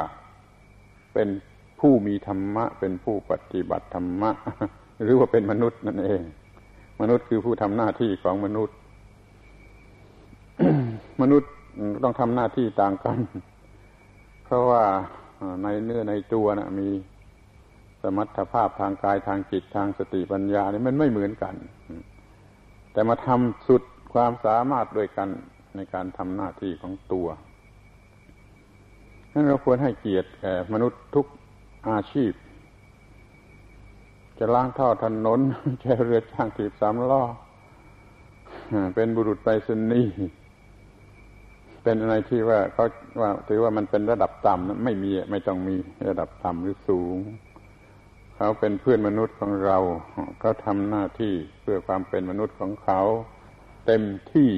[1.14, 1.29] เป็น
[1.81, 4.31] ผู้มีธรรมะ เป็นผู้ปฏิบัติธรรมะ
[5.03, 6.23] หรือว่าเป็นมนุษย์นั่นเอง
[7.01, 8.77] มนุษย์คือผู้ทำหน้าที่ของมนุษย์
[11.21, 11.51] มนุษย์
[12.03, 13.18] ต้องทำหน้าที่ต่างกัน
[14.44, 14.85] เพราะว่า
[15.62, 16.88] ในเนื้อในตัวนะมี
[18.03, 21.55] สมรรถภาพทางกายทางจิตทางสติปัญญานี่มันไม่เหมือนกัน
[22.92, 25.29] แต่มาทำสุดความสามารถด้วยกัน
[25.77, 27.29] ในการทำหน้าที่ของตัว
[29.33, 31.27] นั้นเราควรให้เกียรติแก่มนุษย์ทุก
[31.90, 32.33] อาชีพ
[34.38, 35.40] จะล้างท่อถนน
[35.81, 37.23] แค่เรือช่างถีบสามล้อ
[38.94, 40.03] เป็นบุรุษไปสนี
[41.82, 42.86] เป็นอะไรที่ว่าเขา
[43.20, 45.74] ว่าถือว่ามันเป็นระดับต่ำนะไม่มีไม่ต้องมี
[46.08, 47.16] ระดับต่ำหรือสูง
[48.36, 49.78] เขาเป็นเพื่อนมนุษย์ของเรา
[50.40, 53.00] เขาทำหน้าที่เพื่อความเป็นมนุษย์ของเขา
[53.86, 54.50] เต็มที่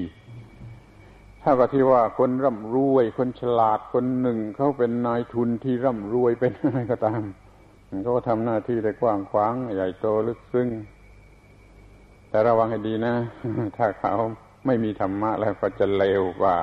[1.42, 7.22] ถ้ากับที่ว่าคนร่ำรวย คนฉลาดคนหนึ่งเขาเป็นนายทุนที่ร่ำรวยเป็นอะไรก็ตาม
[8.02, 10.68] เขาก็ทำหน้าที่ได้กว้างขวางใหญ่โตลึกซึ้ง
[12.30, 13.14] แต่ระวังให้ดีนะ
[13.76, 14.14] ถ้าเขา
[14.66, 16.56] ไม่มีธรรมะแล้วก็จะเลวกว่า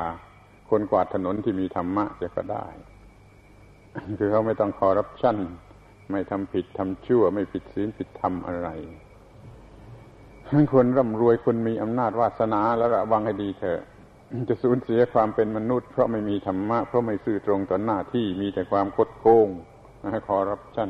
[0.70, 2.66] คนกวาดถนนที่มีธรรมะจะก็ได้
[4.20, 5.38] คือเขาไม่ต้องคอร์รัปชัน
[6.12, 8.70] ไม่ทำผิดทำชั่ว ไม่ผิดศีลผิดธรรมอะไร
[10.74, 13.82] คนร่ำรวยคนมีอำนาจวาสนาแล้วระวังให้ดีเถอะ
[14.50, 19.48] จะสูญเสียความเป็นมนุษย์ เพราะไม่มีธรรมะ เพราะไม่ซื่อตรงต่อหน้าที่มีแต่ความคดโกง
[20.28, 20.90] คอรับชั่น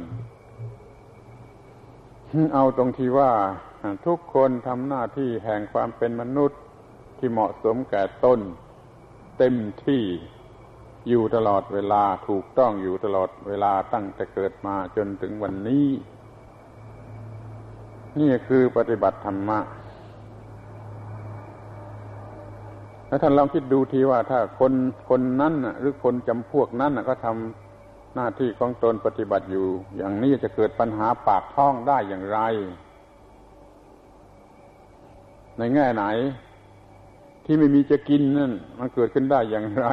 [2.54, 3.32] เอาตรงที่ว่า
[4.06, 6.60] ทุกคนทำหน้าที่แห่งความเป็นมนุษย์
[7.18, 8.40] ที่เหมาะสมแก่ตน
[9.38, 10.04] เต็มที่
[11.10, 15.88] อยู่ตลอดเวลาถูกต้องอยู่ตลอดเวลาตั้งแต่เกิดมาจนถึงวันนี้
[18.19, 19.60] นี่คือปฏิบัติธรรมะ
[23.08, 24.73] แล้วท่านลองคิดดูทีว่าถ้าคน
[25.10, 32.39] คนนั้นหรือคนจำพวกนั้นก็ทำหน้าที่ของตนปฏิบัติอยู่ อย่างนี้จะเกิดปัญหาปากท้องได้อย่างไร
[35.58, 36.04] ในแง่ไหน
[37.50, 39.86] ที่ไม่มีจะกินนั่นมันเกิดขึ้นได้อย่างไร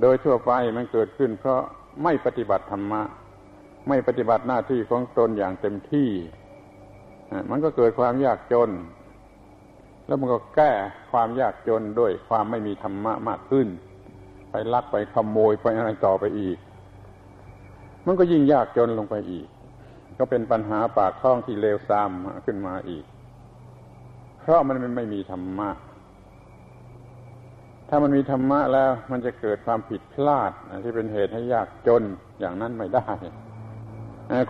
[0.00, 1.60] โดยทั่วไปมันเกิดขึ้น เพราะ
[2.02, 3.02] ไม่ปฏิบัติธรรมะ
[3.88, 6.10] ไม่ปฏิบัติหน้าที่ของตนอย่างเต็มที่
[7.50, 8.70] มันก็เกิดความยากจน
[10.06, 10.72] แล้วมันก็แก้
[11.12, 13.66] ความยากจนด้วยความไม่มีธรรมะมากขึ้น
[14.50, 16.58] ไปลักไปขโมยไปอะไรต่อไปอีก
[18.06, 19.46] มันก็ยิ่งยากจนลงไปอีก
[20.18, 22.10] ก็เป็นปัญหาปากท้องที่เลวทราม
[22.46, 23.04] ขึ้นมาอีก
[24.40, 25.68] เพราะมันไม่มีธรรมะ
[27.88, 30.52] ถ้ามันมีธรรมะแล้วมันจะเกิดความผิดพลาด
[30.84, 32.02] ที่เป็นเหตุให้ยากจน
[32.40, 33.08] อย่างนั้นไม่ได้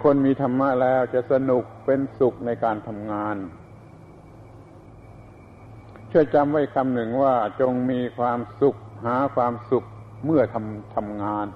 [0.02, 3.36] คนมีธรรมะแล้วจะสนุกเป็นสุขในการทำงาน
[6.12, 9.84] ช่วยจำไว้คำหนึ่งว่าจงมีความสุขหาความสุข
[10.24, 11.46] เมื่อทำทำงาน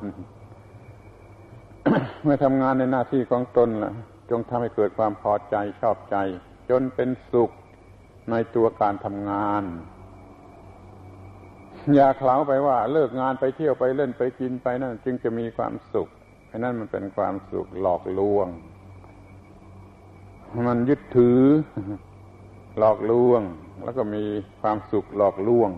[2.23, 3.93] เมื่อทำงานในหน้าที่ของตนล่ะ
[4.31, 6.17] จงทำให้เกิดความพอใจชอบใจ
[6.71, 7.51] จนเป็นสุข
[8.31, 9.63] ในตัวการทำงาน
[11.95, 16.09] อย่าเคล้าไปว่าเลิกงานไปเที่ยวไปเล่นไปกินไปนั่นจึงจะมีความสุข
[16.49, 18.49] ไอ้นั่นมันเป็นความสุขหลอกลวง
[20.69, 21.41] มันยึดถือ
[22.79, 23.43] หลอกลวง
[23.85, 24.25] แล้วก็มี
[24.61, 25.71] ความสุขหลอกลวง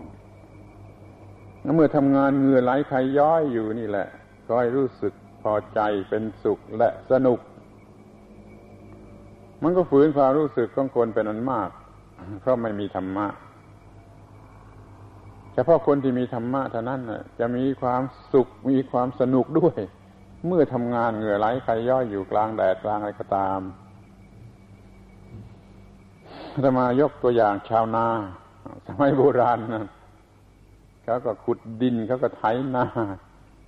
[1.75, 4.07] เมื่อทำงานเหงื่อไหลใครย้อยอยู่นี่แหละ
[4.45, 7.39] ก็ให้รู้สึกพอใจเป็นสุขและสนุก
[9.63, 11.69] มันก็ฝืนความรู้สึกของคนเป็นอันมาก
[12.41, 13.27] เพราะไม่มีธรรมะ
[15.55, 17.01] เฉพาะคนที่มีธรรมะเท่านั้น
[17.39, 18.01] จะมีความ
[18.33, 19.79] สุขมีความสนุกด้วย
[20.47, 23.59] เมื่อทำงานเหงื่อไหลใครย่อยอยู่กลางแดดกลางอะไรก็ตาม
[26.63, 28.07] จะมายกตัวอย่างชาวนา
[28.87, 29.85] สมัยโบราณนะ
[31.03, 32.43] เขาก็ขุดดินเขาก็ไถ
[32.75, 32.85] นา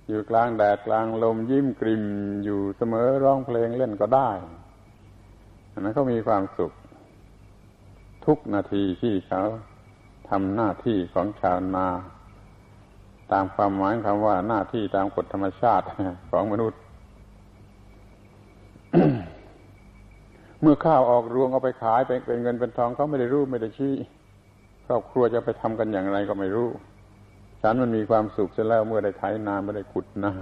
[0.08, 2.04] อยู่กลางแดดกลางลมยิ้มกริม
[2.44, 4.30] อยู่เสมอร้องเพลงเล่นก็ได้
[5.72, 6.72] อันนั้นเขามีความสุข
[8.26, 9.42] ทุกนาทีที่เขา
[10.30, 11.86] ทำหน้าที่ของชาวนา
[13.32, 15.86] ตามความหมายคำว่าหน้าที่ตามกฎธรรมชาติ
[16.30, 16.80] ของมนุษย์
[20.60, 23.94] เมื่อข้าวออกรวงเอาไปขายเป็นเงินเป็นทองเขาไม่ได้รู้ไม่ได้ชี้
[24.86, 26.68] ครอบครัวจะไปทำกันอย่างไรก็ไม่รู้
[27.62, 30.32] ฉันมันมีความสุขเสร็จแล้วเมื่อได้ไถนาไม่ได้ขุดนา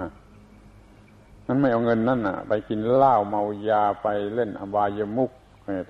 [1.46, 5.30] นั้นไม่เอาเงินนั่นน่ะ ไปกินเหล้าเมายาไปเล่นอบายมุก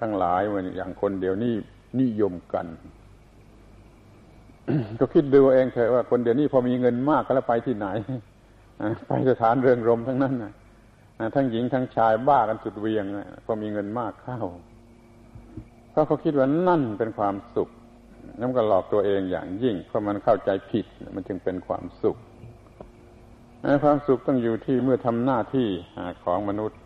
[0.00, 1.54] ทั้งหลายมือนอย่างคนเดียวนี่
[2.00, 2.66] นิยมกัน
[4.98, 7.86] ก็คิดดูเองเถอะว่าคนเดี๋ยวนี้พอมีเงินมากก็แล้วไปที่ไหน
[9.08, 10.52] ไปสถานเริงรมทั้งนั้นนะ
[11.34, 13.04] ทั้งหญิงทั้งชายบ้ากันสุดเวียง
[13.44, 14.40] พอมีเงินมากเข้า
[15.94, 17.68] ก็เขาคิดว่านั่นเป็นความสุข
[18.40, 22.16] นั่นก็หลอกตัวเองอย่างยิ่ง เพราะมันเข้าใจผิดมันจึงเป็นความสุข
[23.84, 25.68] ความสุขต้องอยู่ที่เมื่อทำหน้าที่
[26.24, 26.78] ของมนุษย์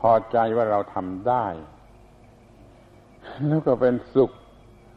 [0.00, 1.46] พอใจว่าเราทำได้
[3.48, 4.30] แล้วก็เป็นสุข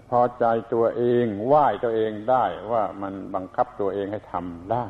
[0.09, 4.85] พอใจตัวเองไหว้ตัวเองได้ว่ามันบังคับตัวเองให้ทำได้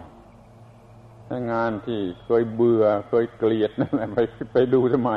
[1.52, 4.18] งานที่เคยเบื่อเคยเกลียดนั่นแหละไป
[4.54, 5.14] ไปดูทำไม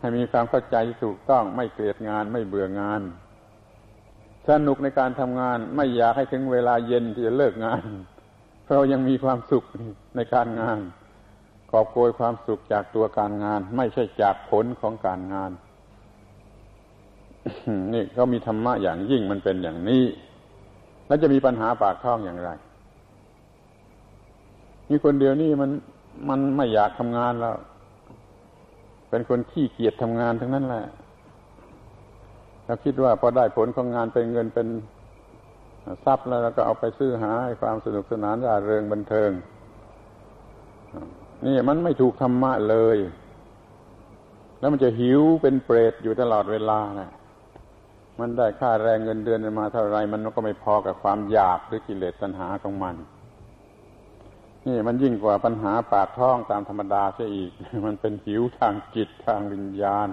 [0.00, 3.02] ให้มีความเข้าใจถูกต้องไม่เกลียดงานไม่เบื่องาน
[4.48, 7.82] สนุกในการทำงานไม่อยากให้ถึงเวลาเย็นที่จะเลิกงาน
[8.64, 9.64] เพราะยังมีความสุข
[10.16, 10.78] ในการงาน
[11.70, 15.50] กอบโกยความสุขจากตัวการงาน ไม่ใช่จากผลของการงาน
[17.94, 20.04] นี่เขามีธรรมะอย่างยิ่งมันเป็นอย่างนี้
[21.06, 22.50] แล้วจะมีปัญหาปากท้องอย่างไร
[24.90, 25.70] มีคนเดียวนี่มัน
[26.28, 27.56] มันไม่อยากทำงานแล้ว
[29.10, 30.84] เป็นคนขี้เกียจทำงานทั้งนั้นแหละ
[32.64, 34.68] เราคิดว่าพอได้ผลของงานเป็นเงินเป็น
[36.04, 39.30] ทรัพย์แล้วเราก็เอาไปซื้อหาความสนุกสนานร่าเริงบันเทิง
[41.46, 42.98] นี่มันไม่ถูกธรรมะเลย
[44.58, 47.10] แล้วมันจะหิวเป็นเปรตอยู่ตลอดเวลานะ
[48.20, 52.96] มันได้ค่าแรงเงินเดือนมาเท่าไรมันก็ไม่พอกับความอยากหรือกิเลสตัณหาของมัน
[54.66, 57.50] นี่มันยิ่งกว่าปัญหาปากท้องตามธรรมดาเสียอีก
[57.86, 60.08] มันเป็นหิวทางจิตทางวิญญาณ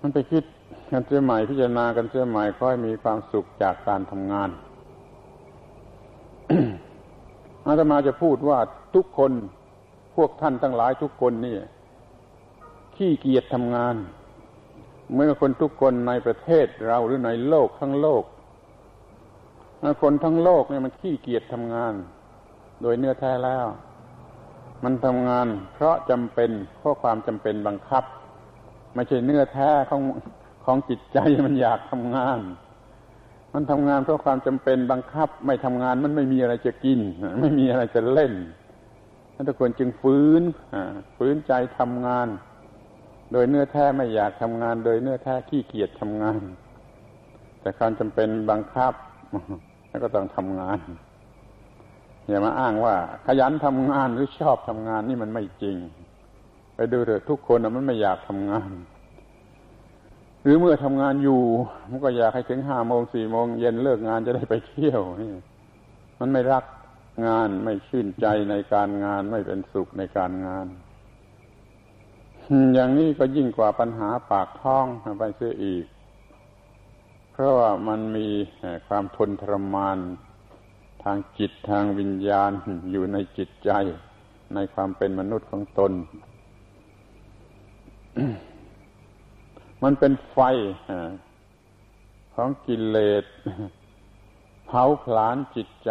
[0.00, 0.44] มันไปคิด
[0.92, 4.50] กันเสียใหม่พิจารณากันเสียใหม่ค่อยมีความสุขจากการทำงาน
[7.66, 8.58] อาตมาจะพูดว่า
[8.94, 9.32] ทุกคน
[10.16, 11.56] พวกท่านทั้งหลายทุกคนนี่
[12.96, 13.94] ขี้เกียจทำงาน
[15.14, 18.24] เมื่อคนทุกคนในประเทศเราหรือในโลกทั้งโลก
[20.02, 21.94] คนทั้งโลกเนี่ยมันขี้เกียจทำงาน
[22.82, 23.66] โดยเนื้อแท้แล้ว
[24.84, 28.04] มันทำงาน เพราะจำเป็นเพราะความจำเป็นบังคับ
[28.94, 30.02] ไม่ใช่เนื้อแท้ของ
[30.64, 32.38] ของจิตใจมันอยากทำงาน
[33.54, 37.00] มันทำงานเพราะความจำเป็นบังคับ ไม่ทำงานมันไม่มีอะไรจะกิน
[37.40, 38.32] ไม่มีอะไรจะเล่น
[39.48, 40.42] ทุกคนจึงฟื้น
[41.16, 42.28] ฟื้นใจทำงาน
[43.32, 46.40] โดยเนื้อแท้ไม่อยากทำงาน โดยเนื้อแท้ขี้เกียจทำงาน
[47.60, 48.92] แต่ความจำเป็นบังคับ
[49.88, 50.78] แล้วก็ต้องทำงาน
[52.28, 55.76] อย่ามาอ้างว่า ขยันทำงานหรือชอบทำงานนี่มันไม่จริง
[56.74, 58.70] ไปดูเถอะทุกคนมันไม่อยากทำงาน
[60.42, 61.40] หรือเมื่อทำงานอยู่
[61.90, 65.30] มันก็อยากให้ถึงห้าโมงสี่โมงเย็นเลิกงานจะได้ไปเที่ยวนี่
[66.20, 66.64] มันไม่รัก
[67.26, 70.66] งานไม่ชื่นใจในการงานไม่เป็นสุขในการงาน
[72.74, 74.86] อย่างนี้ก็ยิ่งกว่าปัญหาปากท้อง
[75.18, 75.84] ไปเสียอีก
[77.32, 78.28] เพราะว่ามันมี
[78.86, 79.98] ความทนทรมาน
[81.02, 82.50] ทางจิตทางวิญญาณ
[82.90, 83.70] อยู่ในจิตใจ
[84.54, 85.92] ในความเป็นมนุษย์ของตน
[89.82, 90.38] มันเป็นไฟ
[92.34, 93.24] ของกิเลส
[94.66, 95.90] เผาผลาญจิตใจ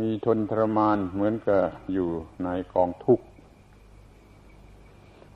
[0.00, 2.08] มีทนทรมานเหมือนกับอยู่
[2.44, 3.24] ในกองทุกข์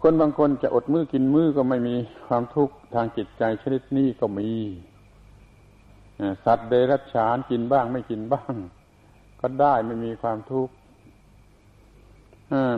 [0.03, 1.95] คนบางคนจะอดมือกินมือก็ไม่มี
[2.27, 4.51] ความทุกข์ทางจิตใจชนิดนี้ก็มี
[6.45, 8.55] สัตว์เดรัจฉานกินบ้างไม่กินบ้าง
[9.41, 10.73] ก็ได้ไม่มีความทุกข์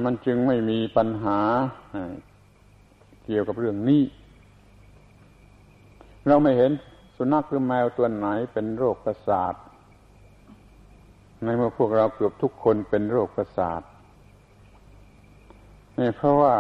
[0.04, 1.38] มันจึงไม่มีปัญหา
[3.24, 4.02] เกี่ยวกับเรื่องนี้
[6.26, 6.70] เราไม่เห็น
[7.16, 9.54] สุนัขหรือแมวตัวไหนเป็นโรคประสาท
[11.44, 13.82] ในเมื่อพวกเราเกือบทุกคนเป็นโรคประสาท
[16.00, 16.54] นี่เพราะว่า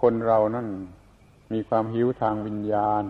[0.00, 0.68] คนเรานั่น
[1.52, 3.04] มีความหิวทางวิญญาณ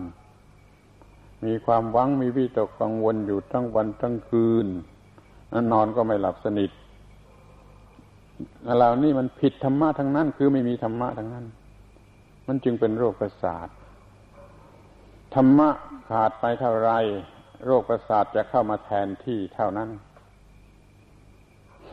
[1.45, 4.67] มีความหวังมีวิตกกังวลอยู่ทั้งวันทั้งคืน
[5.71, 6.71] นอนก็ไม่หลับสนิท
[8.77, 11.45] เหล่านี้มันผิดธรรมะทั้งนั้น คือไม่มีธรรมะทั้งนั้น
[12.47, 13.67] มันจึงเป็นโรคประสาท
[15.35, 15.69] ธรรมะ
[16.09, 16.91] ขาดไปเท่าไร
[17.65, 19.89] โรคประสาทจะเข้ามาแทนที่เท่านั้น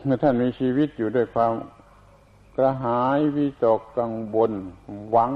[0.03, 1.53] เมื่อท่านมีชีวิตอยู่ด้วยความ
[2.57, 4.51] กระหายวิตกกังวล
[5.11, 5.33] หวัง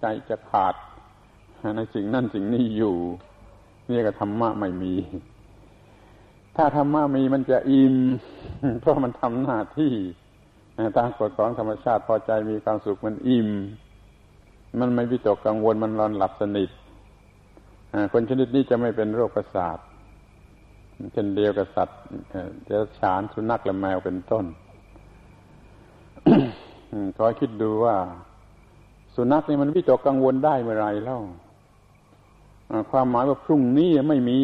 [0.00, 0.74] ใจจะขาด
[1.76, 2.96] ในสิ่งนั่นสิ่งนี้อยู่
[3.88, 4.94] นี่ก็ธรรมะไม่มี
[6.56, 7.94] ถ้าธรรมะมีมันจะอิ่ม
[8.80, 9.94] เพราะมันทำหน้าที่
[10.96, 13.48] ตามกฎของธรรมชาติพอใจมีความสุขมันอิ่ม
[14.80, 16.70] มันไม่วิตกกังวลมันนอนหลับสนิท
[18.12, 19.78] คนชนิดนี้จะไม่เป็นโรคประสาท
[21.12, 22.00] เช่นเดียวกับสัตว์
[22.64, 24.44] เดรัจฉานสุนัขและแมวเป็นต้น
[27.16, 27.96] ขอยคิดดูว่า
[29.14, 31.20] สุนัขนี่มันวิตกกังวลได้เมื่อไรแล้ว
[32.90, 34.38] ความหมายว่าพรุ่งนี้ไม่มี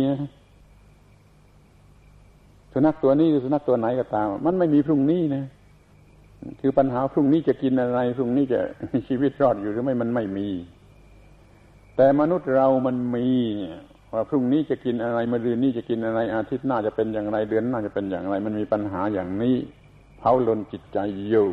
[2.73, 5.45] สุนัขตัวนี้สุนัขตัวไหนก็ตาม มันไม่มีพรุ่งนี้นะ
[6.61, 8.61] คือปัญหาพรุ่งนี้จะกินอะไร พรุ่งนี้จะ
[8.93, 10.49] มีชีวิตรอดอยู่หรือไม่มันไม่มี
[11.97, 13.27] แต่มนุษย์เรามันมี
[14.15, 19.57] ว่าพรุ่งนี้จะกินอะไรมะรืนนี้จะกินอะไรอาทิตย์หน้าจะเป็นอย่างไรเดือนหน้าจะเป็นอย่างไร มันมีปัญหาอย่างนี้
[20.25, 21.51] เผาลนจิตใจอยู่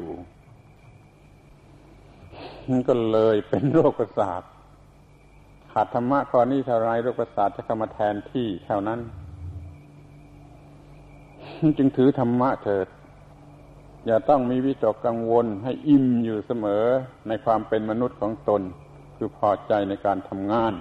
[2.88, 4.42] ก็เลยเป็นโรคประสาท
[5.72, 9.00] ขาดธรรมะข้อนี้เท่าไรโรคประสาทจะเข้ามาแทนที่เท่านั้น
[11.78, 12.88] จึงถือธรรมะเถิด
[14.06, 16.84] อย่าต้องมีวิตกกังวลให้อิ่มอยู่เสมอ
[17.28, 18.62] ในความเป็นมนุษย์ของตน
[19.18, 20.74] คือพอใจในการทำงาน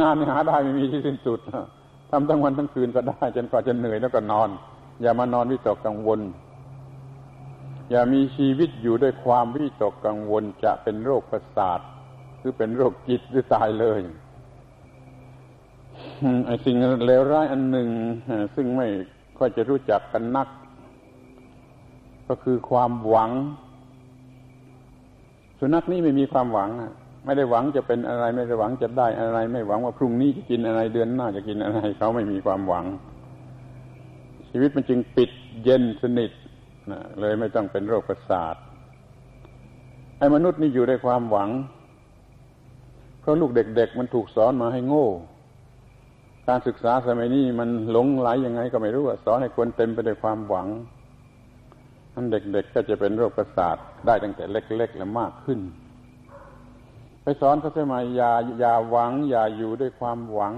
[0.00, 1.40] งานหาได้ไม่มีที่สิ้นสุด
[2.10, 4.48] ทำทั้งวันทั้งคืนก็ได้ จนกว่าจะเหนื่อยแล้วก็นอน
[5.02, 6.20] อย่ามานอนวิตกกังวล
[7.90, 11.80] อย่ามีชีวิตอยู่ด้วยความวิตกกังวลจะเป็นโรคประสาท
[12.38, 14.00] หรือเป็นโรคจิตหรือตายเลย
[16.46, 16.76] ไอ้สิ่ง
[17.06, 17.88] เลวร้ายอันหนึ่ง
[18.54, 18.86] ซึ่งไม่
[19.38, 20.48] ค่อยจะรู้จักกันนัก
[22.28, 23.30] ก็คือความหวัง
[25.58, 26.70] สุนัขนี่ไม่มีความหวัง
[27.24, 32.84] ไม่ได้หวังจะเป็นอะไร ไม่ได้หวังจะได้อะไร ไม่หวังว่าพรุ่งนี้จะกินอะไรเดือนหน้าจะกินอะไรเขาไม่มีความหวัง
[34.50, 35.30] ชีวิตมันจึงปิด
[35.64, 36.30] เย็นสนิท
[36.92, 38.54] นะเลยไม่ต้องเป็นโรคประสาท
[40.18, 41.50] ไอ้มนุษย์นี่อยู่ด้วยความหวัง
[43.20, 45.08] เพราะลูกเด็กๆมันถูกสอนมาให้โง่
[46.48, 50.66] การศึกษาสมัยนี้มันหลงไหลยังไงก็ไม่รู้สอนให้คนเต็มไปด้วยความหวัง
[52.14, 53.76] นั้นเด็กๆก็จะเป็นโรคประสาท
[54.06, 55.60] ได้ตั้งแต่เล็ก ๆ และมากขึ้น
[57.22, 60.54] ไปสอนเขาสมัยอย่าอย่าหวัง อย่าอยู่ด้วยความหวัง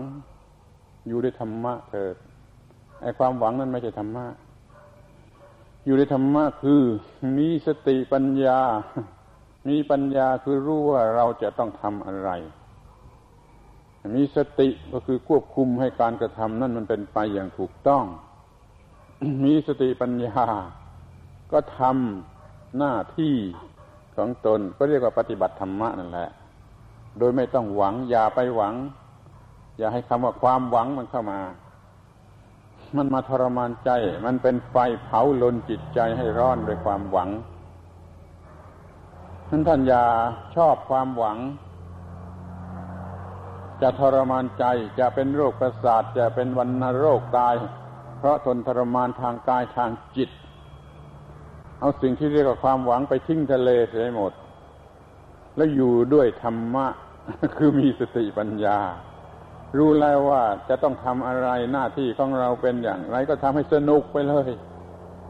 [1.09, 2.16] อยู่ด้วยธรรมะเถิด
[3.03, 4.27] ไอ้ความหวังนั้นไม่ใช่ธรรมะ
[5.85, 6.83] อยู่ในธรรมะคือ
[7.38, 8.61] มีสติปัญญา
[9.68, 12.31] มีปัญญาคือรู้ว่าเราจะต้องทำอะไร
[14.16, 18.05] มีสติก็คือควบคุมให้การกระทำนั่นมันเป็นไปอย่างถูกต้อง
[19.45, 20.45] มีสติปัญญา
[21.53, 23.35] ก็ทำหน้าที่
[24.16, 26.31] ของตนก็เรียกว่าปฏิบัติธรรมะนั่นแหละ
[27.18, 28.75] โดยไม่ต้องหวังอย่าไปหวัง
[29.79, 31.40] อย่าให้คำว่าความหวังมันเข้ามา
[32.96, 33.90] มันมาทรมานใจ
[34.24, 37.31] มันเป็นไฟเผาลนจิตใจให้ร้อนด้วยความหวัง
[39.48, 40.05] ท่านท่านอย่า
[40.57, 41.38] ชอบความหวัง
[43.83, 44.64] จะทรมานใจ
[44.98, 47.55] จะเป็นโรคประสาทจะเป็นวันนโรคตาย
[48.18, 50.31] เพราะทนทรมานทางกายทางจิต
[51.81, 54.33] เอาสิ่งที่เรียกว่าความหวังไปทิ้งทะเลเสียหมด
[55.56, 56.87] แล้วอยู่ด้วยธรรมะ
[57.56, 58.79] คือมีสติปัญญา
[59.79, 64.50] รู้แล้วว่าจะต้องทำอะไรหน้าที่ของเราเป็นอย่างไรก็ทำให้สนุกไปเลย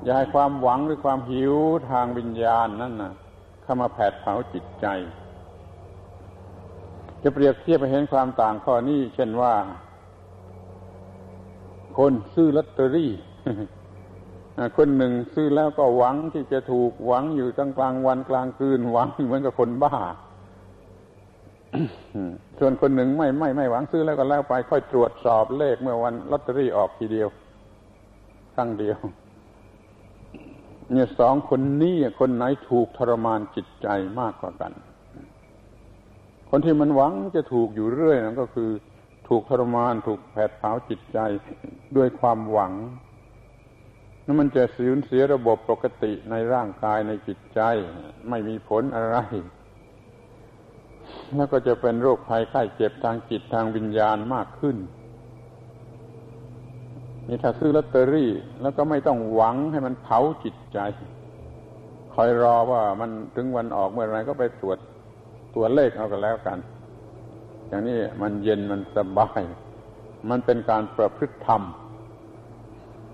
[0.02, 1.54] อย่าให้ความหวังหรือความหิว
[1.90, 3.12] ทางวิญญาณนั่นนะ
[3.62, 4.86] เข้ามาแผดเผาจิตใจ
[7.22, 9.54] จะเปรียบเทียบไปเห็นความต่างข้อนี้ เช่นว่า
[11.98, 13.12] คนซื้อลอตเตอรี่
[14.76, 19.94] คนหนึ่งซื้อแล้วก็หวังที่จะถูกหวังอยู่ตั้งกลางวันกลางคืนหวังเหมือนกับคนบ้า
[22.58, 27.28] ส่วนคนหนึ่งไม่ไม่ไม่หวังซื้อแล้วก็แล้วไปค่อยตรวจสอบเลขเมื่อวันลอตเตอรี่ออกทีเดียว
[28.54, 28.98] ครั้งเดียว
[30.92, 33.88] เนี่ยสองคนนี้คนไหนถูกทรมานจิตใจ
[34.20, 34.72] มากกว่ากัน
[36.50, 38.70] คนที่มันหวังจะถูกอยู่เรื่อยนั่นก็คือ
[39.28, 41.18] ถูกทรมานถูกแผดเผาจิตใจ
[41.96, 42.72] ด้วยความหวัง
[44.24, 47.60] นั้นมันจะสูญเสียระบบปกติในร่างกายในจิตใจ
[48.30, 49.18] ไม่มีผลอะไร
[51.36, 54.76] แล้วก็จะเป็นโรคภัยไข้เจ็บทางจิตทางวิญญาณมากขึ้น
[57.28, 58.30] นี่ถ้าซื้อลอตเตอรี่
[58.62, 60.78] แล้วก็ไม่ต้องหวังให้มันเผาจิตใจ
[62.14, 64.78] คอยรอว่ามันถึงวันออกเมื่อไรก็ไปตรวจ
[65.54, 66.58] ตัวเลขเอากันแล้วกัน
[67.68, 69.42] อย่างนี้มันเย็นมันสบาย
[70.30, 71.62] มันเป็นการประพฤติธรรม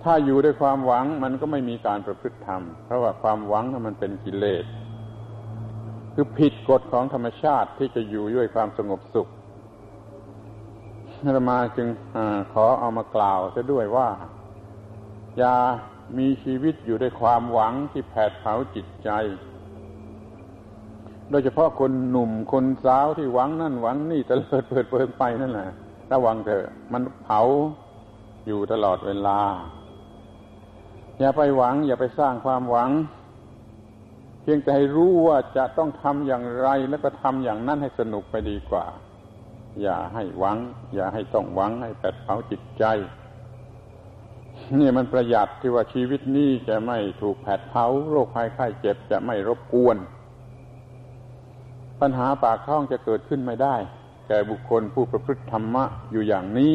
[0.02, 4.64] ถ้าอยู่ด้วยความหวังมันก็ไม่มีการประพฤติธรรม เพราะว่าความหวังนั้นมันเป็นกิเลส
[6.20, 9.28] คือผิดกฎของธรรมชาติที่จะอยู่ด้วยความสงบสุข
[11.24, 12.18] อามาจึงอ
[12.52, 14.08] ขอเอามากล่าวจะด้วยว่า
[15.38, 15.54] อย่า
[16.18, 19.10] มีชีวิตอยู่ด้วยความหวังที่แผดเผาจิตใจ
[21.30, 25.70] โดยเฉพาะคนหนุ่มคนสาวที่หวังนั่นหวังนี่ตะเลิดเปิดเปิดไปนั่นแหละ
[26.12, 27.40] ระวังเถอะมันเผา
[28.46, 29.40] อยู่ตลอดเวลา
[31.18, 32.90] อย่าไปหวัง อย่าไปสร้างความหวัง
[34.50, 38.84] พียงแต่ให้รู้ว่าจะต้องทำอย่างไรแล้วก็ทำอย่างนั้นให้สนุกไปดีกว่า
[39.82, 40.58] อย่าให้หวัง
[40.94, 42.84] อย่าให้ต้องหวังให้แปดเผาจิตใจ
[44.78, 49.96] นี่มันประหยัดที่ว่าชีวิตนี้จะไม่ถูกแผดเผาโรคภัยไข้เจ็บจะไม่รบกวน
[52.00, 53.76] ปัญหาปากท้องจะเกิดขึ้นไม่ได้
[54.26, 56.74] แก่บุคคลผู้ประพฤติธรรมะอยู่อย่างนี้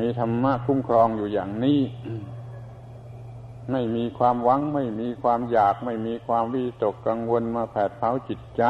[0.00, 1.80] มีธรรมะคุ้มครองอยู่อย่างนี้
[3.72, 8.62] ไม่มีความหวัง ไม่มีความอยาก ไม่มีความวิตกกังวลมาแผดเผาจิตใจ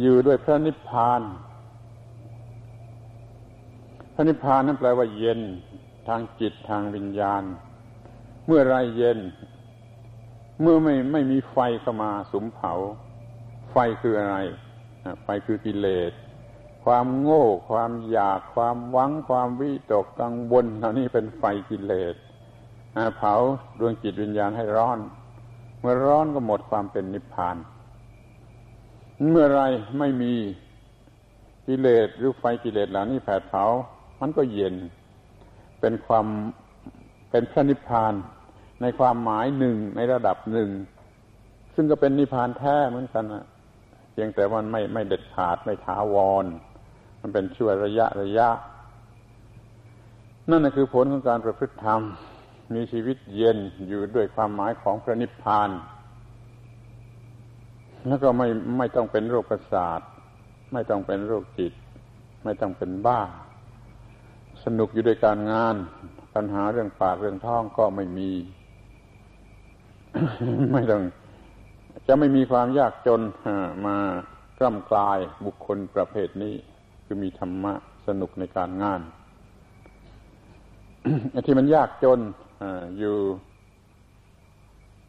[0.00, 1.22] อยู่ด้วยพระนิพพาน
[4.14, 5.40] พระนิพพานนั้นแปลว่าเย็น
[6.08, 7.42] ทางจิตทางวิญญาณ
[8.46, 9.18] เมื่อไรเย็น
[10.60, 12.72] เมื่อไม่ไม่มีไฟเข้ามาสุมเผา
[13.72, 14.36] ไฟคืออะไร
[15.22, 16.12] ไฟคือกิเลส
[16.84, 22.14] ความโง่ ความอยาก ความหวัง ความวิตกกังวลเหล่านี้เป็นไฟกิเลส
[23.16, 23.34] เผา
[23.78, 24.98] ดวงจิตวิญญาณให้ร้อน
[25.80, 27.56] เมื่อร้อนก็หมดความเป็นนิพพาน
[29.30, 29.62] เมื่อไร
[29.98, 30.32] ไม่มี
[31.66, 33.64] กิเลสหรือไฟกิเลสเหล่านี้แผดเผา
[34.20, 34.74] มันก็เย็น
[35.80, 36.26] เป็นความ
[37.30, 38.14] เป็นพระนิพพาน
[38.82, 40.68] ในความหมายหนึ่งในระดับหนึ่ง
[41.74, 43.44] ซึ่งก็เป็นนิพพานแท้เหมือนกันนะ
[44.12, 46.44] เพียงแต่มันไม่ไม่เด็ดขาดไม่ถาวร
[47.20, 48.48] มันเป็นช่วระยะระยะ
[50.50, 52.00] นั่นคือผลของการประพฤติธรรม
[52.74, 53.58] มีชีวิตเย็น
[53.88, 55.70] อยู่ด้วยความหมายของพระนิพพาน
[58.06, 58.48] แล้วก็ไม่
[58.78, 60.00] ไม่ต้องเป็นโรคประสาท
[60.72, 61.72] ไม่ต้องเป็นโรคจิต
[62.44, 63.20] ไม่ต้องเป็นบ้า
[64.64, 65.74] สนุกอยู่ด้วยการงาน
[66.34, 68.30] ปัญหาเรื่องปากเรื่องท้องก็ไม่มี
[70.72, 71.02] ไม่ต้อง
[72.06, 73.20] จะไม่มีความยากจน
[73.86, 73.96] มา
[74.58, 76.54] กล้ำกลายบุคคลประเภทนี้
[77.04, 77.74] คือมีธรรมะ
[78.06, 79.00] สนุกในการงาน
[81.46, 82.20] ที่มันยากจน
[82.98, 83.16] อยู่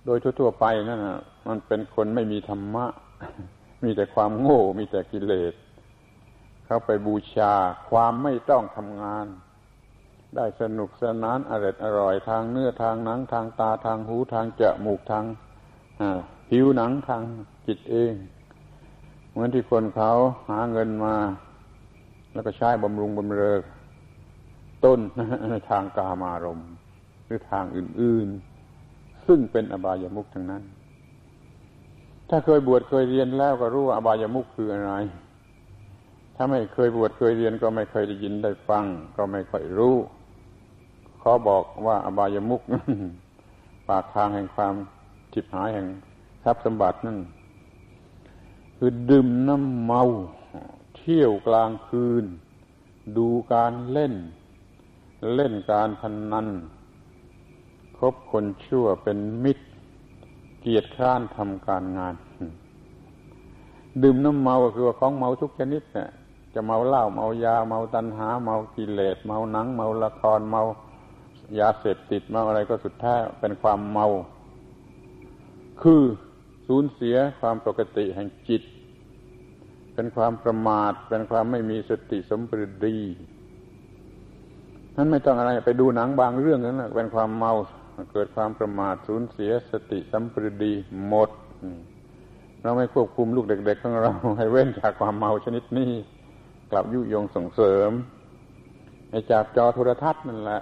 [0.05, 2.85] โดยทั่วๆไปนั่นนะมันเป็นคนไม่มีธรรมะ
[3.83, 5.53] มีแต่ความโง่ มีแต่กิเลส
[6.65, 7.53] เขาไปบูชา
[7.89, 9.25] ความไม่ต้องทำงาน
[10.35, 15.25] ได้สนุกสนานอร่อยอร่อยทางเนื้อทางหนังทางตาทางหูทางจมูกทาง
[16.49, 17.21] ผิวหนังทาง
[17.67, 18.13] จิตเอง
[19.31, 20.11] เหมือนที่คนเขา
[20.49, 21.15] หาเงินมา
[22.33, 23.59] แล้วก็ใช้บำรุงบำเรอ
[24.85, 24.99] ต้น
[25.49, 26.69] ในทางกามารมณ์
[27.29, 28.27] หรือทางอื่น
[28.77, 30.63] ๆ ซึ่งเป็นอบายามุขทั้งนั้น
[32.29, 34.93] ถ้าเคยบวชเคยเรียนแล้วก็รู้ว่าอบายามุขคืออะไร
[36.35, 38.85] ถ้าไม่เคยบวชเคยเรียนก็ไม่เคยได้ยินได้ฟัง
[39.17, 39.95] ก็ไม่ค่อยรู้
[41.21, 42.61] ขอบอกว่าอบายามุข
[43.87, 44.73] ปากทางแห่งความ
[45.33, 45.87] ทิพหายแห่ง
[46.43, 47.17] ทรัพย์สมบัตินั่น
[48.77, 50.03] คือดื่มน้ำเมา
[50.97, 52.25] เที่ยวกลางคืน
[53.17, 54.13] ดูการเล่น
[55.35, 56.47] เล่นการพนนัน
[57.99, 59.65] คบคนชั่วเป็นมิตร
[60.61, 62.15] เกียรติค้านทำการงาน
[64.03, 66.09] ดื่มน้ำเมาก็คือของเมาทุกชนิดเนี่ย
[66.53, 70.61] จะเมาเหล้าเมายาเมาตัณหา เมากิเลสเมาหนัง เมาละครเมา
[71.59, 74.05] ยาเสพติดเมาอะไรก็สุดแท้เป็นความเมา
[75.81, 76.01] คือ
[76.67, 78.63] สูญเสียความปกติแห่งจิต
[79.93, 82.97] เป็นความประมาท เป็นความไม่มีสติสมปริดี
[84.95, 87.53] นั้นไม่ต้องอะไรไปดูหนังบางเรื่องนั้นแหละเป็นความเมา
[88.11, 90.73] เกิดความประมาทสูญเสียสติสัมปรดี
[91.07, 91.29] หมด
[92.61, 95.91] เราไม่ควบคุมลูกเด็กๆของเรา ให้เว้นจากความเมาชนิดนี้
[96.71, 97.91] กลับยุยงส่งเสริม
[99.09, 100.61] ไอ้จากจอโทรทัศน์นั่นแหละ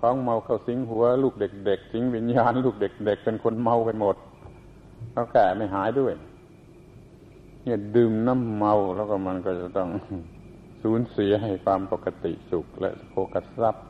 [0.00, 4.16] ของเมาเข้าสิงหัวลูกเด็กๆสิงวิญญาณ ลูกเด็กๆเป็นคนเมาไปหมด
[5.12, 6.12] เขาแก่ไม่หายด้วย
[7.62, 9.88] เนี่ยดื่มน้ำเมาแล้วก็มันก็จะต้อง
[10.82, 13.87] สูญเสียให้ความปกติสุขและโภคทรัพย์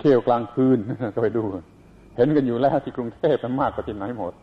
[0.00, 0.78] เที่ยวกลางคืน
[1.14, 1.42] ก็ไปดู
[2.16, 4.34] เห็นกันอยู่แล้วที่กรุงเทพมันมากกว่าที่ไหนหมด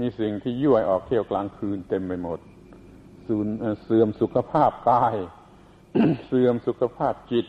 [0.00, 2.38] มีสิ่งที่ยั่วออกเที่ยวกลางคืนเต็มไปหมด
[3.26, 3.46] สูญ
[3.84, 5.16] เสื่อมสุขภาพกาย
[6.26, 7.46] เสื่อมสุขภาพจิต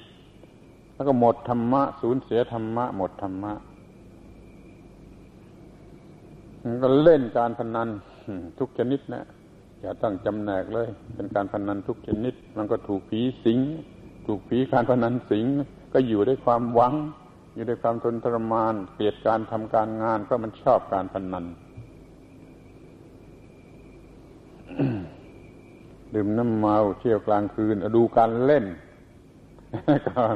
[0.96, 3.54] แล้วก็หมดธรรมะสูญเสียธรรมะ หมดธรรมะ
[6.84, 7.90] ก็เล่นการพนัน
[8.60, 9.24] ทุกชนิดนะ
[9.82, 13.60] อย่าตั้งจำแนกเลย เป็นการพนันทุกชนิด มันก็ถูกผีสิง
[14.26, 15.46] ถูกผีการพนันสิง
[15.96, 16.94] ก็อยู่ด้วยความหวัง
[17.56, 21.46] อยู่ด้วยความทนทรมาน เกลียดการทำการงานเพราะมันชอบการพนัน
[26.14, 28.66] ดื่มน้ำเมาเที่ยวกลางคืนดูการเล่น
[30.10, 30.36] การ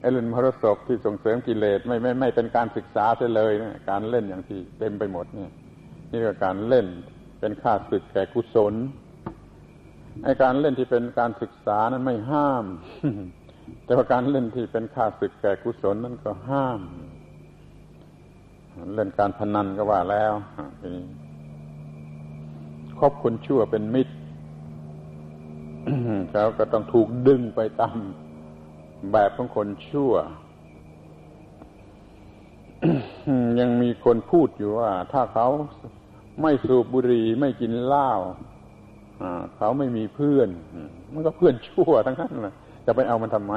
[0.00, 5.50] ไอ้เล่นมรสพที่ส่งเสริมกิเลสไม่ไม่ไม่เป็นการศึกษาเสียเลยนะการเล่นอย่างที่เต็มไปหมดเนี่ย
[6.12, 6.86] นี่ก็การเล่น
[7.40, 8.74] เป็นค่าศึกแก่กุศล
[10.24, 12.64] ไอ้การเล่นที่เป็นการศึกษานั้นไม่ห้าม
[13.92, 16.80] แต่ว่าการเล่นที่เป็นค่าศึกแก่กุศลนั้นก็ห้าม
[18.94, 20.32] เล่นการพนันก็ว่าแล้ว
[22.98, 24.14] คบคนชั่วเป็นมิตร
[26.30, 27.98] เขาก็ต้องถูกดึงไปตาม
[29.12, 30.12] แบบของคนชั่ว
[33.60, 35.46] ยังมีคนพูดอยู่ว่า ถ้าเขา
[36.42, 38.10] ไม่สูบบุหรี่ไม่กินเหล้า
[39.56, 40.48] เขาไม่มีเพื่อน
[41.12, 42.54] มันก็เพื่อนชั่วทั้งนั้นนะ
[42.86, 43.54] จะไปเอามันทำไม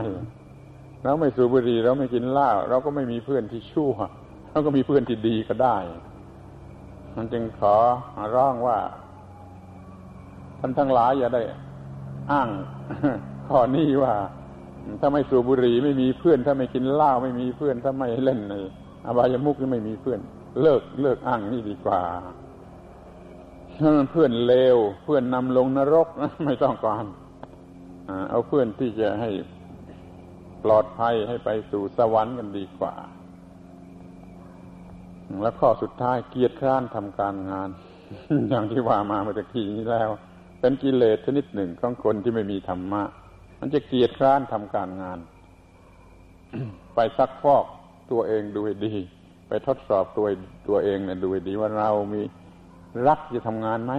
[1.03, 3.93] เราไม่สูบบุหรี่เราไม่กินเหล้าเราก็ไม่มีเพื่อนที่ชั่ว
[4.51, 5.77] เราก็มีเพื่อนที่ดีก็ได้
[7.15, 7.75] มันจึงขอ
[8.35, 8.77] ร้องว่า
[10.59, 11.41] ท่านทั้งหลายอย่าได้
[12.31, 12.49] อ้าง
[13.47, 14.13] ข้อนี้ว่า
[14.99, 18.55] ถ้าไม่สูบบุหรี่ไม่มีเพื่อน ถ้าไม่กินเหล้าไม่มีเพื่อน ถ้าไม่เล่นใน
[19.05, 20.19] อบายมุกนี่ไม่มีเพื่อน
[20.61, 22.01] เลิกเลิกอ้างนี่ดีกว่า
[23.77, 26.07] ถ้ามันเพื่อนเลวเพื่อนนำลงนรก
[26.45, 27.05] ไม่ต้องการ
[28.29, 29.29] เอาเพื่อนที่จะให้
[30.63, 32.93] ปลอดภัยให้ไปสู่สวรรค์กันดีกว่า
[35.41, 37.69] แล้วข้อสุดท้ายเกียรติคร้านทำการงาน
[38.49, 40.09] อย่างที่ว่ามาเมื่อกี้นี้แล้ว
[40.59, 43.03] เป็นกิเลสชนิดหนึ่งของคนที่ไม่มีธรรมะ
[43.59, 45.19] มันจะเกียดคร้านทำการงาน
[46.95, 47.65] ไปซักฟอก
[48.11, 48.93] ตัวเองดูให้ดี
[49.47, 50.27] ไปทดสอบตัว
[50.67, 52.21] ตัวเองเนี่ยดูให้ดีว่าเรามี
[53.07, 53.93] รักจะทำงานไหม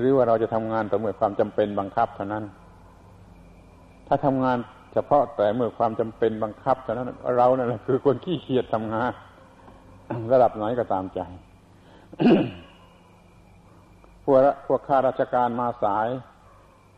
[0.00, 2.44] หรือว่าเราจะทำงานแต่เมื่อความจำเป็นบังคับเท่านั้น
[4.06, 4.58] ถ้าทำงาน
[4.92, 9.12] เฉพาะแต่เมื่อความจำเป็นบังคับเท่านั้นเราเนี่ยคือคนขี้เกียจทำงาน
[10.32, 11.20] ระดับไหนก็ตามใจ
[14.24, 16.08] พวกพวกข้าราชการมาสาย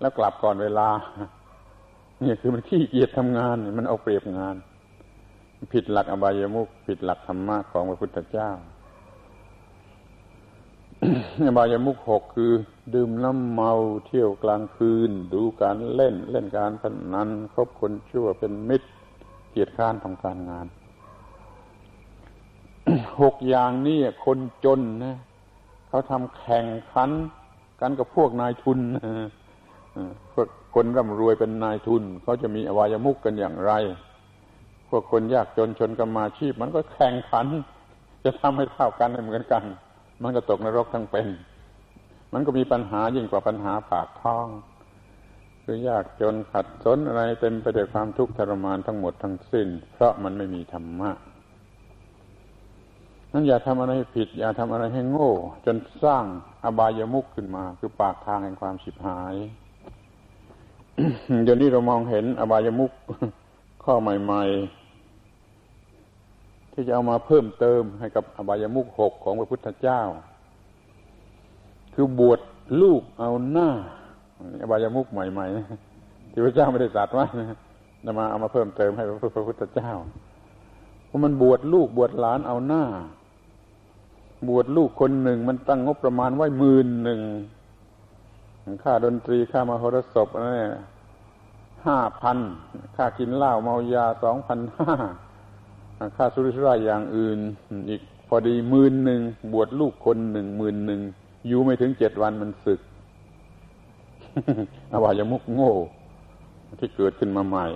[0.00, 0.88] แล้วกลับก่อนเวลา
[2.22, 4.54] เนี่ยคือมันขี้เกียจทำงาน มันเอาเปรียบงาน
[5.72, 8.50] ผิดหลักอบายมุขผิดหลักธรรมะของพระพุทธเจ้า
[11.44, 12.52] อบายมุขหกคือ
[12.94, 13.72] ดื่มน้ำเมา
[14.06, 18.88] เที่ยวกลางคืน ดูการเล่นเล่นการพนันคบคนชั่วเป็นมิตร
[19.50, 20.66] เกียรติค้านทำการงาน
[23.20, 25.16] หกอย่างนี้คนจนนะ
[25.88, 27.10] เขาทำแข่งขัน
[27.80, 28.78] กันกับพวกนายทุน
[30.32, 33.72] พวกคนร่ำรวยเป็นนายทุน เขาจะมีอวัยมุกกันอย่างไร
[34.88, 37.46] พวกคนยากจนชนกรรมาชีพ มันก็แข่งขัน
[38.24, 39.64] จะทำให้เท่ากันเหมือนกัน
[40.22, 41.28] มันก็ตกนรกทั้งเป็น
[42.32, 44.46] มันก็มีปัญหายิ่งกว่าปัญหาปากท้อง
[45.64, 51.10] คือยากจนขัดสนอะไรเต็มไปด้วยความทุกข์ทรมานทั้งหมดทั้งสิ้น เพราะมันไม่มีธรรมะ
[53.32, 55.32] นั้นอย่าทำอะไรผิด อย่าทำอะไรให้โง่
[55.66, 56.24] จนสร้าง
[56.64, 59.34] อบายามุกขึ้นมา คือปากทางแห่งความฉิบหาย
[61.44, 62.92] เดี๋ยวนี้เรามองเห็นอบายามุก
[63.84, 64.42] ข้อใหม่
[64.72, 64.85] ๆ
[66.78, 70.00] ที่จะเอามาเพิ่มเติมให้กับอบายามุกหกของพระพุทธเจ้า
[71.94, 72.40] คือบวช
[72.82, 73.70] ลูกเอาหน้า
[74.62, 77.24] อบายามุกใหม่ๆที่พระเจ้าไม่ได้ตรัสไว้
[78.04, 79.92] นะมาเอามาเพิ่มเติมให้พระพุทธเจ้า
[81.06, 82.84] เพราะมันบวชลูกบวชหลานเอาหน้า
[84.48, 87.20] บวชลูกคนหนึ่งมันตั้งงบประมาณไว้หมื่นหนึ่ง
[88.82, 90.48] ค่าดนตรีค่ามหรสพอะไร
[91.86, 92.38] ห้าพัน
[92.96, 94.94] ค่ากินเหล้าเมายาสองพันห้า
[96.16, 97.38] ค่าสุริสร่ายอย่างอื่น
[97.90, 99.20] อีกพอดีหมื่นหนึ่ง
[99.52, 101.00] บวชลูกคนหนึ่งหมื่นหนึ่ง
[101.48, 102.80] อยู่ไม่ถึงเจ็ดวันมันศึก
[104.92, 105.72] อวายมุกโง่
[106.80, 107.66] ที่เกิดขึ้นมาใหม่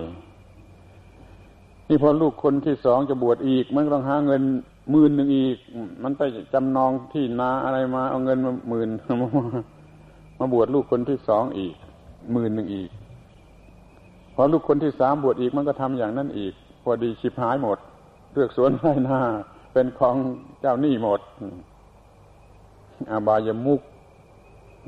[1.87, 4.41] นี่พอลูกคนที่สองจะบวชอีก มันต้องหาเงิน
[4.91, 5.57] หมื่นหนึ่งอีก
[6.03, 6.21] มันไป
[6.53, 8.89] จำนองที่นาอะไรมาเอาเงินมาหมื่น
[9.21, 9.27] มา
[10.39, 11.73] มาบวชลูกคนที่สองอีก
[12.33, 12.89] หมื่นหนึ่งอีก
[14.35, 16.53] พอลูกคนที่สามบวชอีกมันก็ทำอย่างนั้นอีก
[16.83, 17.77] พอดีชิบหายหมด
[18.33, 19.19] เลือกสวนไร่นา
[19.73, 20.15] เป็นของ
[20.61, 21.21] เจ้าหนี้หมด
[23.11, 23.81] อาบายมุก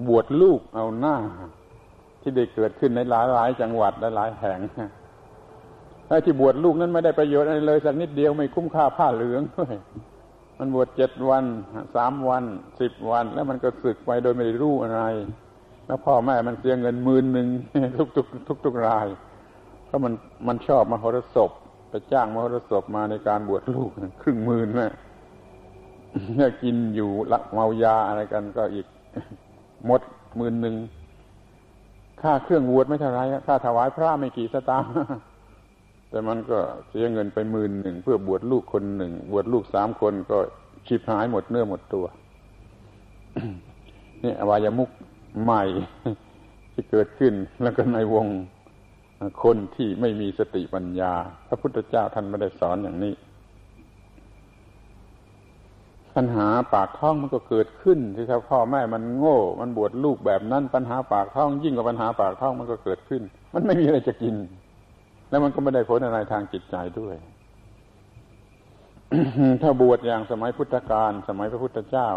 [0.07, 1.15] บวชลูกเอาหน้า
[2.21, 4.59] ที่ได้เกิดขึ้นในหลายหลายจังหวัดและหลายแห่ง
[6.07, 9.73] ไอ้ที่บวชลูกนั้นไม่ได้ประโยชน์อะไรเลยสักนิดเดียวไม่คุ้มค่าผ้าเหลืองด้วย
[10.59, 11.43] มันบวชเจ็ดวัน
[11.95, 12.43] สามวัน
[12.81, 15.03] สิบวัน แล้วมันก็สึกไปโดยไม่รู้อะไร
[15.85, 17.47] แล้วพ่อแม่มันเสียเงินหมื่นหนึ่ง
[17.97, 19.07] ทุกทุกทุกทุกราย
[19.85, 20.13] เพราะมัน
[20.47, 21.51] มันชอบมหรสพ
[21.95, 23.89] ไปจ้างมโหรสพมาในการบวชลูก
[24.21, 24.87] ครึ่งหมื่นแม่
[26.35, 28.87] เนี่ยกินอยู่ละเมายาอะไรกันก็อีก
[29.85, 30.01] หมด
[30.37, 30.75] หมื่นหนึ่ง
[32.21, 34.91] ค่าเครื่องบวชไม่เท่าไรค่าถวายพระไม่กี่สตางค์
[36.09, 40.37] แต่มันก็เสียเงินไปหมื่นหนึ่งเพื่อบวชลูกคนหนึ่ง บวชลูกสามคนก็
[40.87, 42.05] ชิบหายหมดเนื้อหมดตัว
[44.23, 44.89] นี่อวายมุก
[45.43, 45.63] ใหม่
[46.73, 48.27] ที่เกิดขึ้นแล้วก็ในวง
[49.43, 51.13] คนที่ไม่มีสติปัญญา
[51.47, 53.13] พระพุทธเจ้าท่านไม่ได้สอนอย่างนี้
[56.15, 63.21] ปัญหาปากท้องมันก็เกิดขึ้นที่ถ้าพ่อแม่มันโง่ มันบวชลูกแบบนั้น ปัญหาปากท้อง ยิ่งกว่าปัญหาปากท้องมันก็เกิดขึ้น
[63.53, 64.35] มันไม่มีอะไรจะกิน
[65.29, 67.15] แล้วมันก็ไม่ได้ผลอะไรทางจิตใจด้วย
[69.61, 72.09] ถ้าบวชอย่างสมัยพุทธกาลสมัยพระพุทธเจ้า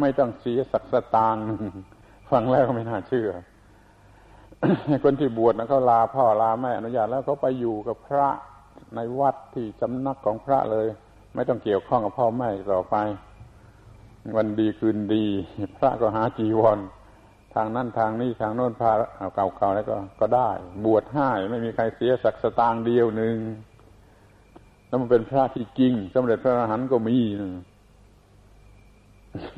[0.00, 1.44] ไม่ต้องเสียสักสตางค์
[2.30, 3.28] ฟังแล้วก็ไม่น่าเชื่อ
[5.04, 8.28] คนที่บวชนะเขาลาพ่อลาแม่อนุญาตแล้วเขาไปอยู่กับพระ
[8.94, 10.86] ในวัดที่สำนักของพระเลย
[11.34, 12.96] ไม่ต้องเกี่ยวข้องกับพ่อแม่ต่อไป
[14.36, 15.24] วันดีคืนดี
[15.76, 16.78] พระก็หาจีวร
[17.54, 20.50] ทางนั้นทางนี้ทางโน้นพาเอาเก่าๆแล้วก็ก็ได้
[20.84, 23.36] บวชให้ไม่มีใครเสียสักสตางค์เดียวหนึ่ง
[24.86, 27.16] แล้วมันเป็นพระที่จริงสำเร็จพระอรหันต์ก็มี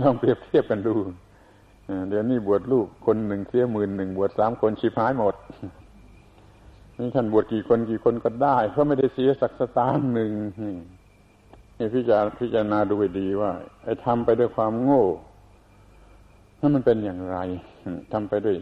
[0.01, 0.94] ลองเปรียบเทียบกันดู
[2.09, 5.34] เดี๋ยวนี้บวชลูกคนหนึ่งเสียหมื่นหนึ่งบวชสามคนชิพหายหมด
[6.99, 10.32] นี่ท่านบวชกี่คนกี่คนก็ได้เพราะไม่ได้เสียสักสตางค์หนึ่ง
[11.78, 13.53] นี่พิจารพิจารณาดูดีว่า
[13.84, 15.05] ไอ้ทำไปด้วยความโง่
[16.61, 17.39] นั้นมันเป็นอย่างไร
[18.12, 18.55] ทำไปด้วย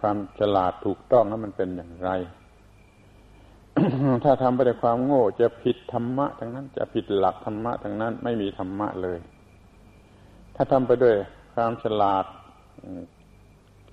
[0.00, 2.10] ความฉลาดถูกต้องนั้นมันเป็นอย่างไร
[4.24, 9.18] ถ้าทำไปด้วยความโง่ จะผิดธรรมะทั้งนั้น จะผิดหลักธรรมะทั้งนั้น ไม่มีธรรมะเลย
[10.54, 11.14] ถ้าทำไปด้วย
[11.54, 12.24] ความฉลาด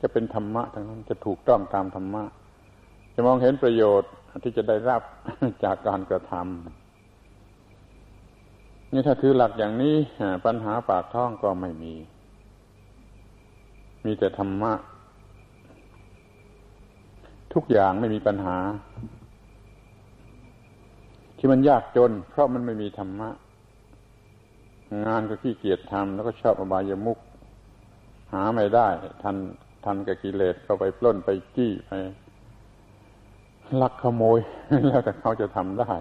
[0.02, 2.24] จะเป็นธรรมะทั้งนั้นจะถูกต้องตามธรรมะ
[3.14, 4.12] จะมองเห็นประโยชน์
[4.44, 5.02] ที่จะได้รับ
[5.64, 6.44] จากการกระทำ
[8.92, 9.96] นี่ถ้าถือหลักอย่างนี้
[10.46, 11.94] ปัญหาปากท้องก็ไม่มี
[14.06, 14.74] มีแต่ธรรมะ
[17.54, 18.58] ทุกอย่างไม่มีปัญหา
[21.38, 23.30] ที่มันยากจน เพราะมันไม่มีธรรมะ
[25.06, 27.18] งานก็ขี้เกียจทำแล้วก็ชอบอบายามุก
[28.34, 28.88] หาไม่ได้
[29.24, 29.36] ทัน
[29.86, 31.92] ทันกับกิเลสเข้าไปปล้นไปจี้ไป
[33.82, 34.40] ลักขโมย
[34.88, 35.92] แล้วแต่เขาจะทำได้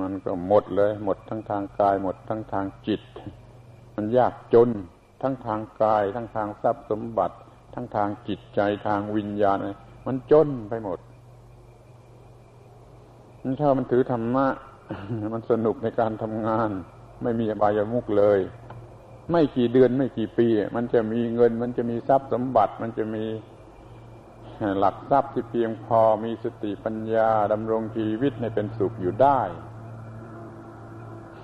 [0.00, 3.02] มันก็หมดเลย หมดทั้งทางกาย หมดทั้งทางจิต
[3.94, 4.70] มันยากจน
[5.22, 7.36] ทั้งทางกาย ทั้งทางทรัพย์สมบัติ
[7.74, 9.58] ทั้งทางจิตใจทางวิญญาณ
[10.06, 10.98] มันจนไปหมด
[13.44, 14.46] นี่ถ้ามันถือธรรมะ
[15.34, 16.70] มันสนุกในการทำงาน
[17.22, 18.38] ไม่มีอบายามุกเลย
[19.30, 23.24] ไม่กี่เดือนไม่กี่ปี มันจะมีเงิน มันจะมีทรัพย์สมบัติ มันจะมี
[24.78, 29.40] หลักทรัพย์ที่เพียงพอมีสติปัญญาดำรงชีวิตให้เป็นสุขอยู่ได้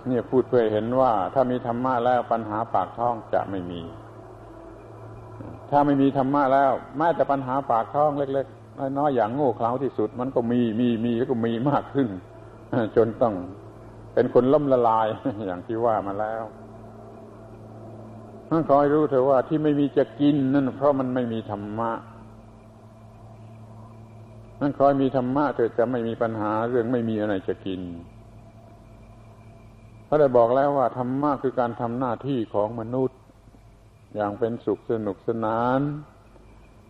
[0.06, 3.80] เนี่ยพูดเพื่อเห็นว่า ถ้ามีธรรมะแล้วปัญหาปากท้องจะไม่มี
[5.70, 12.08] ถ้าไม่มีธรรมะแล้วแม้แต่ปัญหาปากท้องเล็กๆน้อยๆอย่างโง่เขลาที่สุด มันก็มีมีมีแล้วก็มีมากขึ้น
[12.96, 13.34] จนต้อง
[14.14, 15.06] เป็นคนล้มละลาย
[15.46, 16.42] อย่างที่ว่ามาแล้ว
[18.48, 21.90] ท่านขอให้รู้เถอะว่าที่ไม่มีจะกินนั่นเพราะมันไม่มีธรรมะ
[24.60, 27.80] นั่นคอยมีธรรมะเถอะจะไม่มีปัญหาเรื่องไม่มีอะไรจะกิน
[30.08, 33.18] พระได้บอกแล้วว่าธรรมะคือการทำหน้าที่ของมนุษย์
[34.14, 35.80] อย่างเป็นสุขสนุกสนาน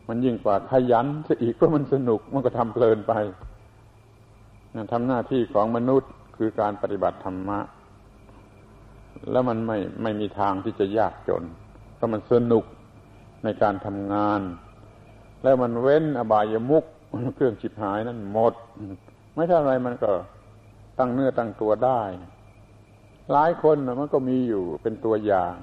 [0.09, 3.13] มันยิ่งกว่าขยันซะอีกเพราะมันสนุกมันก็ทำเพลินไป
[4.93, 7.59] ทำหน้าที่ของมนุษย์คือการปฏิบัติธรรมะ
[9.31, 11.43] แล้วมันไม่ไม่มีทางที่จะยากจน
[11.97, 12.65] เพราะมันสนุก
[13.45, 14.41] ในการทำงาน
[15.43, 16.85] แล้วมันเว้นอบายมุก
[17.35, 18.55] เครื่องฉิบหายนั้นหมด
[19.35, 20.11] ไม่เท่าไรมันก็
[20.99, 22.03] ตั้งเนื้อตั้งตัวได้
[23.33, 25.57] หลายคนมันก็มีอยู่เป็นตัวอย่าง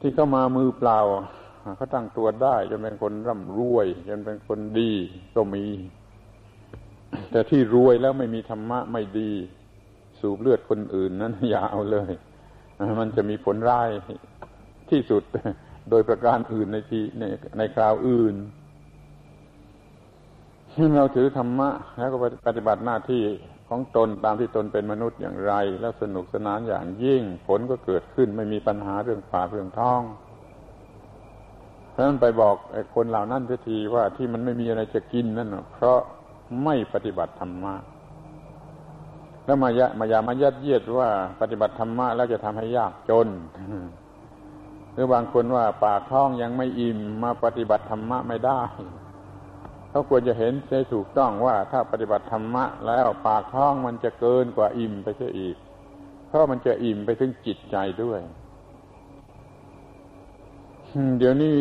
[0.00, 0.98] ที่เข้ามามือเปล่า
[1.76, 4.92] เขาตั้งตัวได้ จนเป็นคนร่ำรวย จนเป็นคนดี
[5.36, 5.64] ก็มี
[7.30, 9.32] แต่ที่รวยแล้วไม่มีธรรมะไม่ดี
[10.20, 12.12] สูบเลือดคนอื่นนั้นอย่าเอาเลย
[13.00, 13.88] มันจะมีผลร้าย
[14.90, 15.22] ที่สุด
[15.90, 17.24] โดยประการอื่นในที่ใน
[17.58, 18.34] ในคราวอื่น
[20.96, 23.22] เราถือธรรมะ แล้วก็ปฏิบัติหน้าที่
[23.68, 30.02] ของตนตามที่ตนเป็นมนุษย์อย่างไร แล้วสนุกสนานอย่างยิ่ง ผลก็เกิดขึ้นไม่มีปัญหาเรื่องปาเรื่องท้อง
[31.90, 35.98] เพราะฉะนั้นไปบอกไอ้คนเหล่านั้นทีว่าที่มันไม่มีอะไรจะกินนั่นเพราะ
[36.64, 37.74] ไม่ปฏิบัติธรรมะ
[39.46, 41.08] แล้วมายะมายามายัดเยียดว่า
[41.40, 43.28] ปฏิบัติธรรมะแล้วจะทำให้ยากจน
[44.92, 48.62] หรือบางคนว่าปากท้องยังไม่อิ่มมาปฏิบัติธรรมะไม่ได้
[49.90, 55.56] เขาควรจะเห็นใช่ถูกต้องว่าถ้าปฏิบัติธรรมะ แล้วปากท้องมันจะเกินกว่าอิ่มไปเสียอีก
[56.28, 58.20] เพราะมันจะอิ่มไปถึงจิตใจด้วย
[61.18, 61.54] เดี๋ยวนี้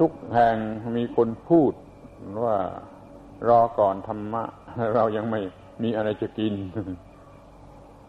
[0.00, 0.56] ทุกแห่ง
[0.96, 1.72] มีคนพูด
[2.44, 2.56] ว่า
[3.48, 4.42] รอก่อนธรรมะ
[4.94, 5.40] เรายังไม่
[5.82, 6.54] มีอะไรจะกิน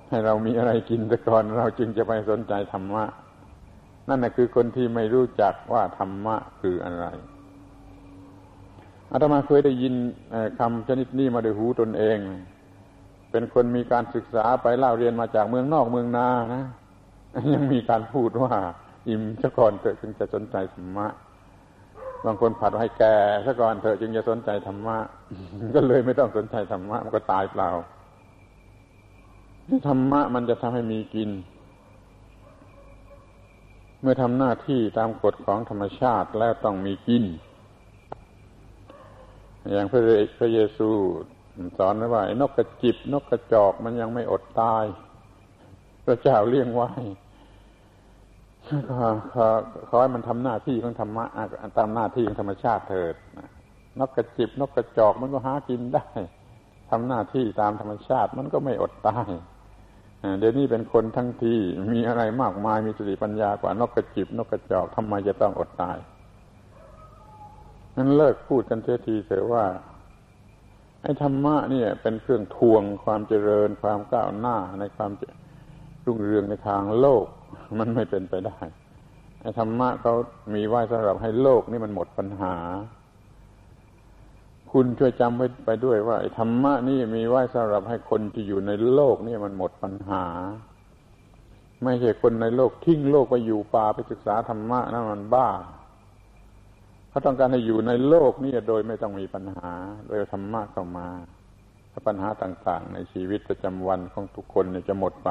[0.10, 3.06] ให้เรามีอะไรกินแต่ก่อนเราจึงจะไปสนใจธรรมะ
[4.10, 7.06] นั่นแหละคือคนที่ไม่รู้จักว่าธรรมะคืออะไร
[9.12, 9.94] อาตมาเคยได้ยิน
[10.60, 12.18] คำชนิดนี้มาด้วยหูตนเอง
[13.32, 16.64] เป็นคนมีการศึกษาไปเล่าเรียนมาจากเมืองนอกเมืองนานะ
[17.54, 18.54] ยังมีการพูดว่า
[19.10, 21.08] อิ่มซะก่อนเถอะจึงจะสนใจธรรมะ
[22.26, 23.16] บางคนผัดให้แก่
[23.46, 24.98] ซะก่อนเถอะจึงจะสนใจธรรมะ
[25.76, 27.70] ก็เลยไม่ต้องสนใจธรรมะมันก็ตายเปล่า
[29.88, 31.30] ธรรมะมันจะทำให้มีกิน
[34.02, 37.24] เมื่อทำหน้าที่ตามกฎของธรรมชาติแล้วต้องมีกิน
[39.72, 40.02] อย่างพระ
[40.38, 40.90] พระเยซู
[41.78, 44.84] สอนไว้ว่านกกระจิบ นกกระจอกมันยังไม่อดตาย
[46.06, 46.92] พระเจ้าเลี้ยงไว้
[48.68, 48.72] ข
[49.06, 49.46] อขอ
[49.90, 51.26] ขอให้มันทำหน้าที่ของธรรมะ
[51.78, 53.16] ตามหน้าที่ของธรรมชาติเถิด
[54.00, 56.06] นกกระจิบนกกระจอกมันก็หากินได้
[56.92, 59.30] ทำหน้าที่ตามธรรมชาติมันก็ไม่อดตาย
[60.40, 61.60] เดี๋ยวนี้เป็นคนทั้งที่
[61.92, 65.98] มีอะไรมากมายมีสติปัญญากว่านกกระจิบ นกกระจอกทำไมจะต้องอดตาย
[67.98, 69.66] นั้นเลิกพูดกันเสียทีเถอะว่า
[71.02, 75.12] ไอ้ธรรมะเนี่ย เป็นเครื่องทวงความเจริญความก้าวหน้าในความ
[76.06, 77.26] รุ่งเรืองในทางโลก
[77.80, 78.58] มันไม่เป็นไปได้
[79.42, 80.14] ไอ้ธรรมะเขา
[80.54, 82.56] มีไว้สำหรับให้โลกนี่มันหมดปัญหา
[84.72, 90.26] คุณช่วยจำไว้ไปด้วยว่าไอ้ธรรมะนี่มีไว้สำหรับให้คนที่อยู่ในโลกนี่มันหมดปัญหา
[91.84, 95.50] ไม่ใช่คนในโลกทิ้งโลกไปอยู่ป่าไปศึกษาธรรมะนั่นมันบ้า
[97.10, 99.72] เขาต้องการให้อยู่ในโลกนี้โดยไม่ต้องมีปัญหา
[100.08, 101.08] โดยธรรมะเข้ามา
[101.92, 105.30] ถ้าปัญหาต่าง ๆ ในชีวิตประจำวันของทุกคนเนี่ยจะหมดไป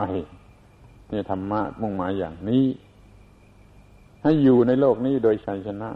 [1.11, 2.65] นี่ธรรมะมุ่งหมายอย่างนี้
[4.23, 5.91] ให้อยู่ในโลกนี้โดยชัยชนะ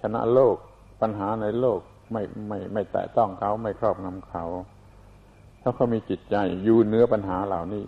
[0.00, 0.56] ชนะโลก
[1.00, 1.80] ปัญหาในโลก
[2.12, 4.44] ไม่ไม่ไม่แตะต้องเขาไม่ครอบงำเขา
[5.62, 7.84] ถ้าเขามีจิตใจอยู่เนื้อปัญหาเหล่านี้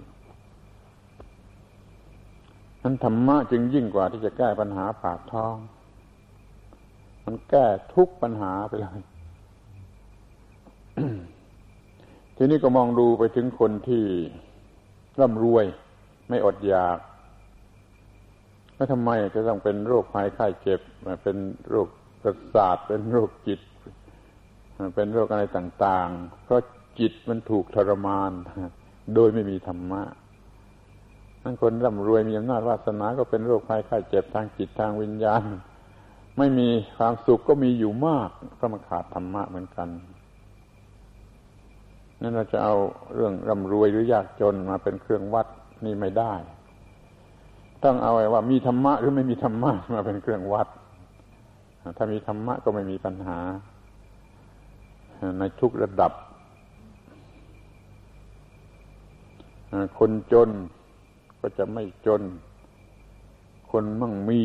[2.83, 5.57] นั้นธรรมะจึงยิ่งกว่าที่จะแก้ปัญหาปากท้อง
[7.25, 9.03] มันแก้ทุกปัญหาไปเลย
[12.37, 14.05] ทีนี้ก็มองดูไปถึงคนที่
[15.21, 15.65] ร่ำรวย
[16.31, 16.99] ไม่อดอยาก
[18.75, 20.81] แล้วทำไมจะต้องเป็นโรคภัยไข้เจ็บ
[21.23, 21.37] เป็น
[21.71, 21.89] โรค
[22.23, 23.61] ประสาทเป็นโรคจิต
[24.95, 26.63] เป็นโรคอะไรต่าง ๆ เพราะ
[26.99, 28.33] จิตมันถูกทรมาน
[29.15, 30.03] โดยไม่มีธรรมะ
[31.43, 35.43] นั่นคนร่ำรวยมีอำนาจวาสนา ก็เป็นโรคภัยไข้เจ็บทางจิตทางวิญญาณ
[36.39, 36.69] ไม่มี
[36.99, 39.89] ความสุขก็มีอยู่มากเพราะมันขาดธรรมะเหมือนกัน
[42.21, 42.75] นั่นเราจะเอา
[43.15, 45.47] เรื่องร่ำรวยหรือยากจนมาเป็นเครื่องวัด
[45.85, 46.35] นี่ไม่ได้
[47.85, 50.69] ต้องเอาไว้ว่ามีธรรมะหรือไม่มีธรรมะมาเป็นเครื่องวัด
[51.97, 53.39] ถ้ามีธรรมะก็ไม่มีปัญหา
[55.39, 56.13] ในทุกระดับ
[59.99, 60.51] คนจน
[61.41, 62.23] ก็จะไม่จน
[63.71, 64.43] คนมั่งมี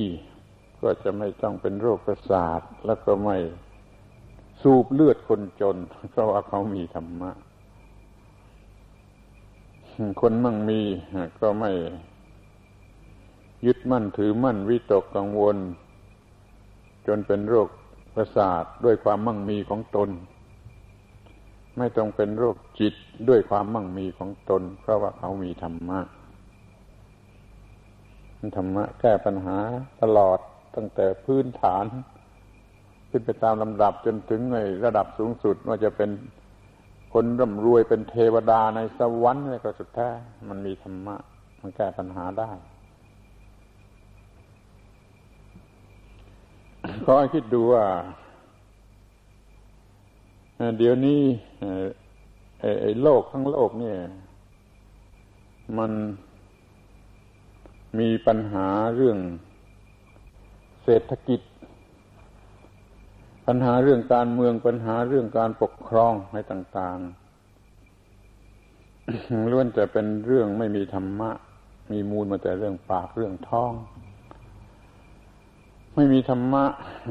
[0.81, 3.38] ก็จะไม่ต้องเป็นโรคประสาทแล้วก็ไม่
[4.61, 5.77] สูบเลือดคนจน
[6.11, 7.31] เพราะว่าเขามีธรรมะ
[10.21, 10.81] คนมั่งมี
[11.39, 11.71] ก็ไม่
[13.65, 15.57] ยึดมั่นถือมั่นวิตกกังวล
[17.07, 17.69] จนเป็นโรค
[18.15, 20.09] ประสาทด้วยความมั่งมีของตน
[21.77, 22.93] ไม่ต้องเป็นโรคจิต
[23.29, 25.99] ด้วยความมั่งมีของตน เพราะว่าเขามีธรรมะ
[28.57, 29.57] ธรรมะแก้ปัญหา
[30.01, 30.39] ตลอด
[30.75, 31.85] ตั้งแต่พื้นฐาน
[33.09, 36.09] ขึ้นไปตามลำดับจนถึงในระดับสูงสุดว่าจะเป็น
[37.18, 40.09] คนร่ำรวยเป็นเทวดาในสวรรค์อะไรก็สุดแท้
[40.49, 41.16] มันมีธรรมะ
[41.61, 42.49] มันแก้ปัญหาได้
[47.05, 47.86] ขอคิดดูว่า
[50.78, 51.22] เดี๋ยวนี้
[52.82, 53.97] ไอ้โลกทั้งโลกเนี่ย
[55.78, 55.91] มัน
[57.99, 59.18] มีปัญหาเรื่อง
[60.84, 61.39] เศรษฐกิจ
[63.47, 67.09] ปัญหาเรื่องการเมืองปัญหาเรื่องการปกครองอะไรต่าง ๆ
[69.51, 71.29] ล้วนแต่เป็นเรื่องไม่มีธรรมะ
[71.91, 73.71] มีมูลมาแต่เรื่องปากเรื่องท้อง
[75.95, 76.63] ไม่มีธรรมะ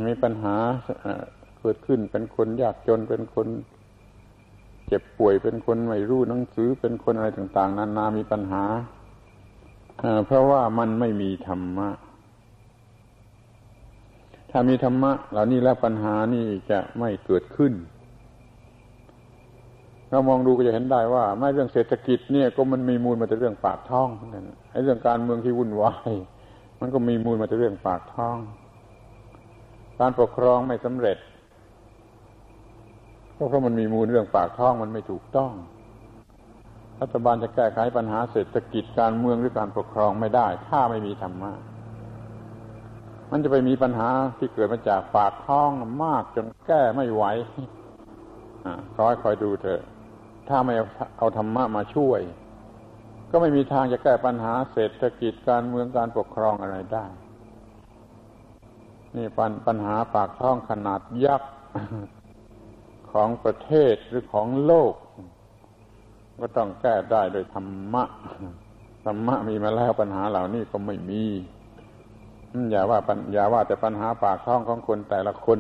[0.09, 0.57] มีปัญหา
[1.59, 3.47] เกิดขึ้นเป็นคนยากจนเป็นคน
[4.87, 8.65] เจ็บป่วยเป็นคนไม่รู้หนังสือเป็นคนอะไรต่าง ๆ นานามีปัญหา
[10.27, 11.89] เพราะว่ามันไม่มีธรรมะ
[14.57, 17.73] ถ้ามีธรรมะ เหล่านี้แล้วปัญหานี่จะไม่เกิดขึ้น
[20.11, 26.13] เรามองดูก็จะเห็นได้ว่า ไม่เรื่องเศรษฐกิจเนี่ยก็มันมีมูลมาจากเรื่องปากท้องนั่นไอ้เรื่องการเมืองที่วุ่นวาย
[26.81, 28.37] มันก็มีมูลมาจากเรื่องปากท้อง
[30.01, 31.19] การปกครองไม่สำเร็จ
[33.37, 35.53] ก็เพราะมันมีมูลเรื่องปากท้องมันไม่ถูกต้อง
[37.01, 41.53] รัฐบาลจะแก้ไขปัญหาเศรษฐกิจการเมืองหรือการปกครองไม่ได้ ถ้าไม่มีธรรมะ
[43.37, 45.71] มันจะไปมีปัญหาที่เกิดมาจากปากท้อง
[46.05, 47.25] มากจนแก้ไม่ไหว
[48.95, 49.83] คอยคอยดูเถอะ
[50.49, 50.75] ถ้าไม่
[51.19, 52.21] เอาธรรมะมาช่วย
[53.31, 57.07] ก็ไม่มีทางจะแก้ปัญหาเศรษฐกิจการเมืองการปกครองอะไรได้
[59.17, 61.53] นี่ปัญปัญหาปากท้องขนาดยักษ์
[63.13, 64.93] ของประเทศหรือของโลก
[66.41, 68.05] ก็ต้องแก้ได้โดยธรรมะ
[69.05, 71.25] ธรรมะมีมาแล้วปัญหาเหล่านี้ก็ไม่มี
[72.71, 72.99] อย่าว่า
[73.33, 75.59] อย่าว่าแต่ปัญหาปากท้องของคนแต่ละคน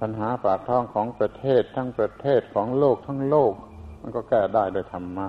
[0.00, 3.52] ปัญหาปากท้องของประเทศทั้งประเทศของโลกทั้งโลก
[4.00, 5.28] มันก็แก้ได้โดยธรรมะ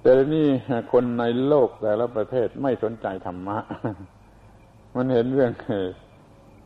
[0.00, 0.48] แต่นี่
[0.92, 3.58] คนในโลกแต่ละประเทศไม่สนใจธรรมะ
[4.96, 5.52] มันเห็นเรื่อง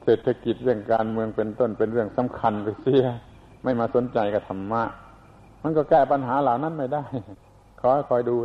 [0.05, 3.05] เศรษฐกิจเรื่องการเมืองเป็นต้นเป็นเรื่องสำคัญไปเสีย
[3.65, 4.83] ไม่มาสนใจกับธรรมะ
[5.63, 7.05] มันก็แก้ปัญหาเหล่านั้นไม่ได้
[7.81, 8.37] ขอคอยดู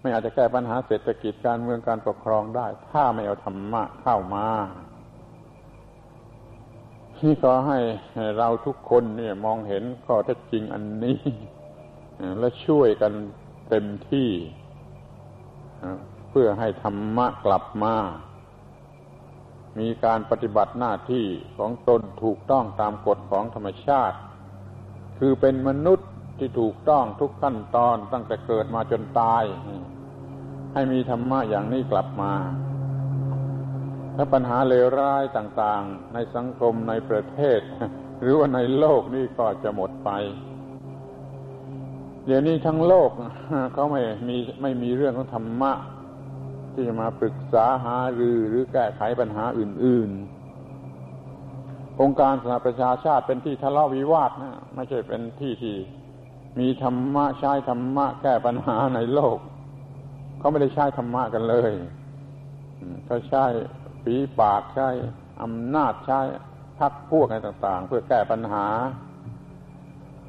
[0.00, 4.48] ไม่อาจจะแก้ปัญหาเศรษฐกิจการเมืองการปกครองได้ ถ้าไม่เอาธรรมะเข้ามา
[7.18, 7.78] ที่ขอให้
[8.38, 11.18] เราทุกคนเนี่ยมองเห็นข้อเท็จจริงอันนี้
[12.38, 13.12] และช่วยกัน
[13.68, 14.30] เต็มที่
[16.30, 17.96] เพื่อให้ธรรมะกลับมา
[19.78, 21.26] มีการปฏิบัติหน้าที่
[21.58, 24.16] ของตนถูกต้องตามกฎของธรรมชาติ
[25.18, 26.08] คือเป็นมนุษย์
[26.38, 29.44] ที่ถูกต้องทุกขั้นตอนตั้งแต่เกิดมาจนตาย
[30.74, 32.32] ให้มีธรรมะอย่างนี้กลับมา
[34.16, 37.60] ถ้าปัญหาเลวร้ายต่างๆ ในสังคมในประเทศ
[38.20, 40.10] หรือว่าในโลกนี่ก็จะหมดไป
[42.26, 43.10] เดี๋ยวนี้ทั้งโลก
[43.72, 45.72] เขาไม่มีไม่มีเรื่องของธรรมะ
[46.72, 50.10] ที่จะมาปรึกษาหารือหรือแก้ไขปัญหาอื่น
[51.04, 55.76] ๆองค์การสหประชาชาติเป็นที่ทะเลาะวิวาทนะไม่ใช่เป็นที่ที่
[56.58, 59.38] มีธรรมะใช้ธรรมะแก้ปัญหาในโลก
[60.38, 61.72] เขาไม่ได้ใช้ธรรมะกันเลย
[63.06, 63.44] เขาใช้
[64.02, 64.88] ฝีปากใช้
[65.42, 66.20] อำนาจใช้
[66.78, 68.66] พักพวกอะไรต่าง ๆ เพื่อแก้ปัญหา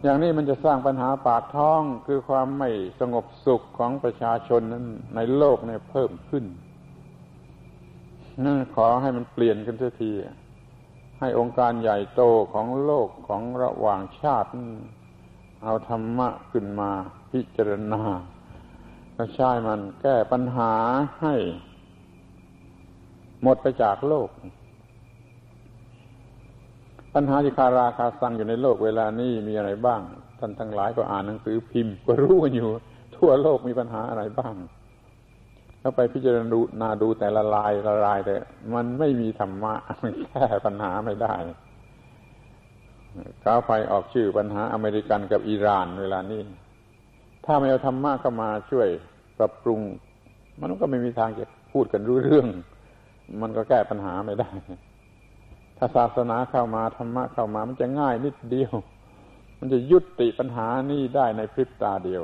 [0.04, 2.70] อย่างนี้มันจะสร้างปัญหาปากท้องคือความไม่
[3.00, 6.46] สงบสุขของประชาชนนั้นในโลกเนี่ยเพิ่มขึ้น
[8.44, 10.12] นั่นขอให้มันเปลี่ยนกันที
[11.20, 12.22] ให้องค์การใหญ่โต
[12.54, 14.50] ของโลกของระหว่างชาติ
[15.64, 16.92] เอาธรรมะขึ้นมา
[17.32, 18.02] พิจารณา
[19.16, 20.74] ก็ใช้มันแก้ปัญหา
[21.22, 21.36] ให้
[23.44, 24.30] หมดไปจากโลก
[27.14, 30.02] ปัญหาที่คาราคาซังอยู่ในโลกเวลานี้มีอะไรบ้าง
[30.40, 32.70] ท่านทั้งหลายก็อ่านหนังสือพิมพ์ ก็รู้กันอยู่
[33.18, 34.56] ทั่วโลกมีปัญหาอะไรบ้าง
[35.80, 38.36] แล้วไปพิจารณาดูนาดูแต่ละลายละลายแต่
[38.74, 41.36] มันไม่มีธรรมะมันแก้ปัญหาไม่ได้
[43.46, 46.42] ก้าวไปออกชื่อปัญหาอเมริกันกับอิหร่านเวลานี้
[47.46, 48.88] ถ้าไม่เอาธรรมะเข้ามาช่วย
[49.38, 49.82] ปรับปรุง
[50.62, 52.48] มันก็ไม่มีทางจะพูดกันรู้เรื่อง
[53.42, 54.52] มันก็แก้ปัญหาไม่ได้
[55.78, 58.74] ถ้าศาสนาเข้ามาธรรมะเข้ามามันจะง่ายนิดเดียว
[59.60, 62.24] มันจะยุติปัญหานี้ได้ในพริบตาเดียว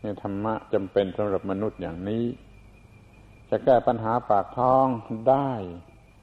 [0.00, 2.24] เนี่ยธรรมะจำเป็นสำหรับมนุษย์อย่างนี้
[3.50, 4.86] จะแก้ปัญหาปากท้อง
[5.30, 5.50] ได้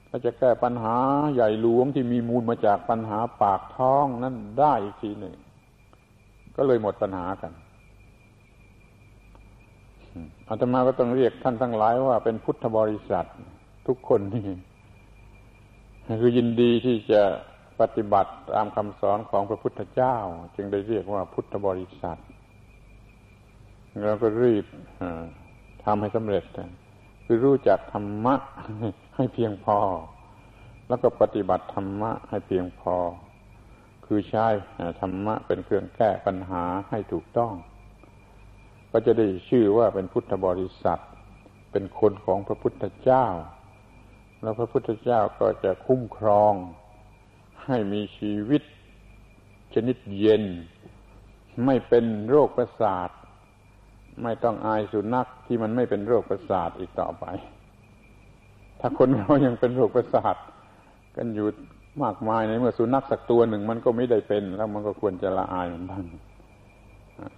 [0.10, 0.96] ก็จะแก้ปัญหา
[1.34, 5.36] ใหญ่หลวงที่มีมูลมาจากปัญหาปากท้องนั่นได้อีกทีหนึ่ง
[6.56, 7.52] ก็เลยหมดปัญหากัน
[10.48, 13.26] อาตมาก็ต้องเรียกท่านทั้งหลายว่าเป็นพุทธบริษัท
[13.88, 14.44] ทุกคนนี่
[16.22, 17.22] คือยินดีที่จะ
[17.80, 20.16] ปฏิบัติตามคำสอนของพระพุทธเจ้า
[20.56, 22.20] จึงได้เรียกว่าพุทธบริษัท
[24.06, 24.66] เราก็รีบ
[25.84, 26.44] ทำให้สำเร็จ
[27.32, 28.36] คือรู้จักธรรมะ
[29.16, 29.78] ให้เพียงพอ
[30.88, 32.96] แล้วก็ปฏิบัติธรรมะให้เพียงพอ
[34.06, 34.48] คือใช้
[35.00, 37.54] ธรรมะเป็นเครื่องแก้ปัญหาให้ถูกต้อง
[38.92, 41.02] ก็จะได้ชื่อว่าเป็นพุทธบริษัท
[41.72, 43.26] เป็นคนของพระพุทธเจ้า
[44.42, 46.54] แล้วพระพุทธเจ้าก็จะคุ้มครอง
[47.66, 48.62] ให้มีชีวิต
[49.74, 50.44] ชนิดเย็น
[51.66, 53.10] ไม่เป็นโรคประสาท
[54.44, 57.26] ต้องอายสุนัขที่มันไม่เป็นโรคประสาทอีกต่อไป
[58.80, 60.36] ถ้าคนเรายังเป็นโรคประสาท
[61.18, 61.48] กันอยู่
[62.04, 66.04] มากมายในเมื่อสุนัขสักตัวหนึ่งมันก็ไม่ได้เป็น แล้วมันก็ควรจะละอายมันบ้าง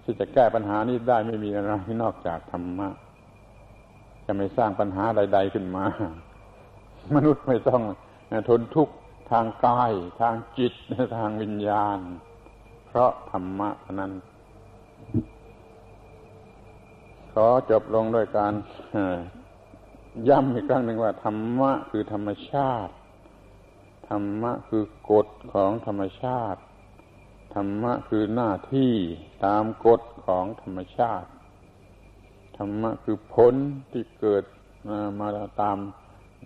[0.03, 1.71] ที่จะแก้ปัญหานี้ได้ไม่มีอะไร
[2.03, 2.89] นอกจากธรรมะ
[4.25, 5.83] จะไม่สร้างปัญหาใด ๆขึ้นมา
[7.15, 7.81] มนุษย์ไม่ต้อง
[8.49, 8.93] ทนทุกข์
[9.31, 10.73] ทางกาย ทางจิต
[11.17, 11.99] ทางวิญญาณ
[12.87, 14.11] เพราะธรรมะนั้น
[17.33, 18.53] ขอจบลงด้วยการ
[20.29, 22.93] ย้ำอีกครั้งหนึ่งว่า ธรรมะคือธรรมชาติ
[24.09, 26.59] ธรรมะคือกฎของธรรมชาติ
[27.55, 28.93] ธรรมะคือหน้าที่
[29.45, 31.29] ตามกฎของธรรมชาติ
[32.57, 33.55] ธรรมะคือผล
[33.91, 34.43] ที่เกิด
[35.19, 35.27] มา
[35.61, 35.77] ตาม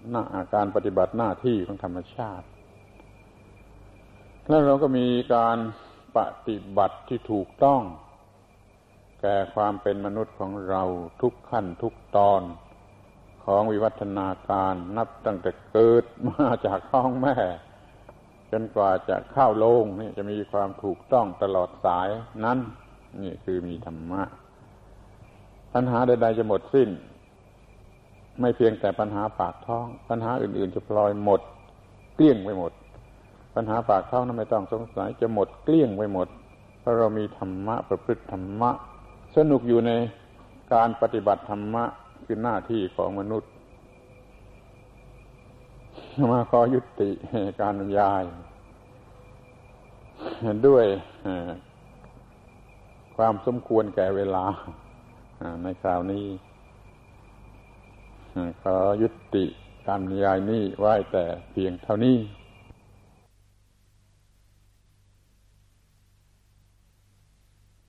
[0.10, 2.46] หน้าอาการปฏิบัติหน้าที่ของธรรมชาติ
[4.48, 5.58] แล้วเราก็มีการ
[6.18, 7.82] ปฏิบัติที่ถูกต้อง
[9.26, 10.84] ก่ความเป็นมนุษย์ของเรา
[11.22, 12.42] ทุกขั้นทุกตอน
[13.46, 17.36] ของวิวัฒนาการนับตั้งแต่เกิดมาจากท้องแม่
[18.52, 22.08] จนกว่าจะเข้าโลงนี่จะมีความถูกต้องตลอดสาย
[22.46, 22.60] นั้น
[23.22, 24.22] นี่คือมีธรรมะ
[25.74, 26.90] ปัญหาใดๆจะหมดสิ้น
[28.40, 31.42] ไม่เพียงแต่ปัญหาปากท้อง ปัญหาอื่นๆจะพลอยหมด
[32.16, 32.72] เกลี้ยงไปหมด
[33.56, 36.28] ปัญหาปากท้องนั้นไม่ต้องสงสัยจะหมดเกลี้ยงไปหมด
[36.80, 38.72] เพราะเรามีธรรมะประพฤติธรรมะ
[39.36, 39.92] สนุกอยู่ใน
[40.74, 41.86] การปฏิบัติธรรมะ
[42.26, 43.50] คือหน้าที่ของมนุษย์
[46.32, 47.10] มาขอยุติ
[47.62, 48.24] การบรรยาย
[50.68, 50.86] ด้วย
[53.18, 54.46] ความสมควรแก่เวลา
[55.64, 56.26] ในคราวนี้
[58.64, 59.46] ขอยุติ
[59.88, 62.18] การบรรยายนี้ไว้แต่เพียงเท่านี้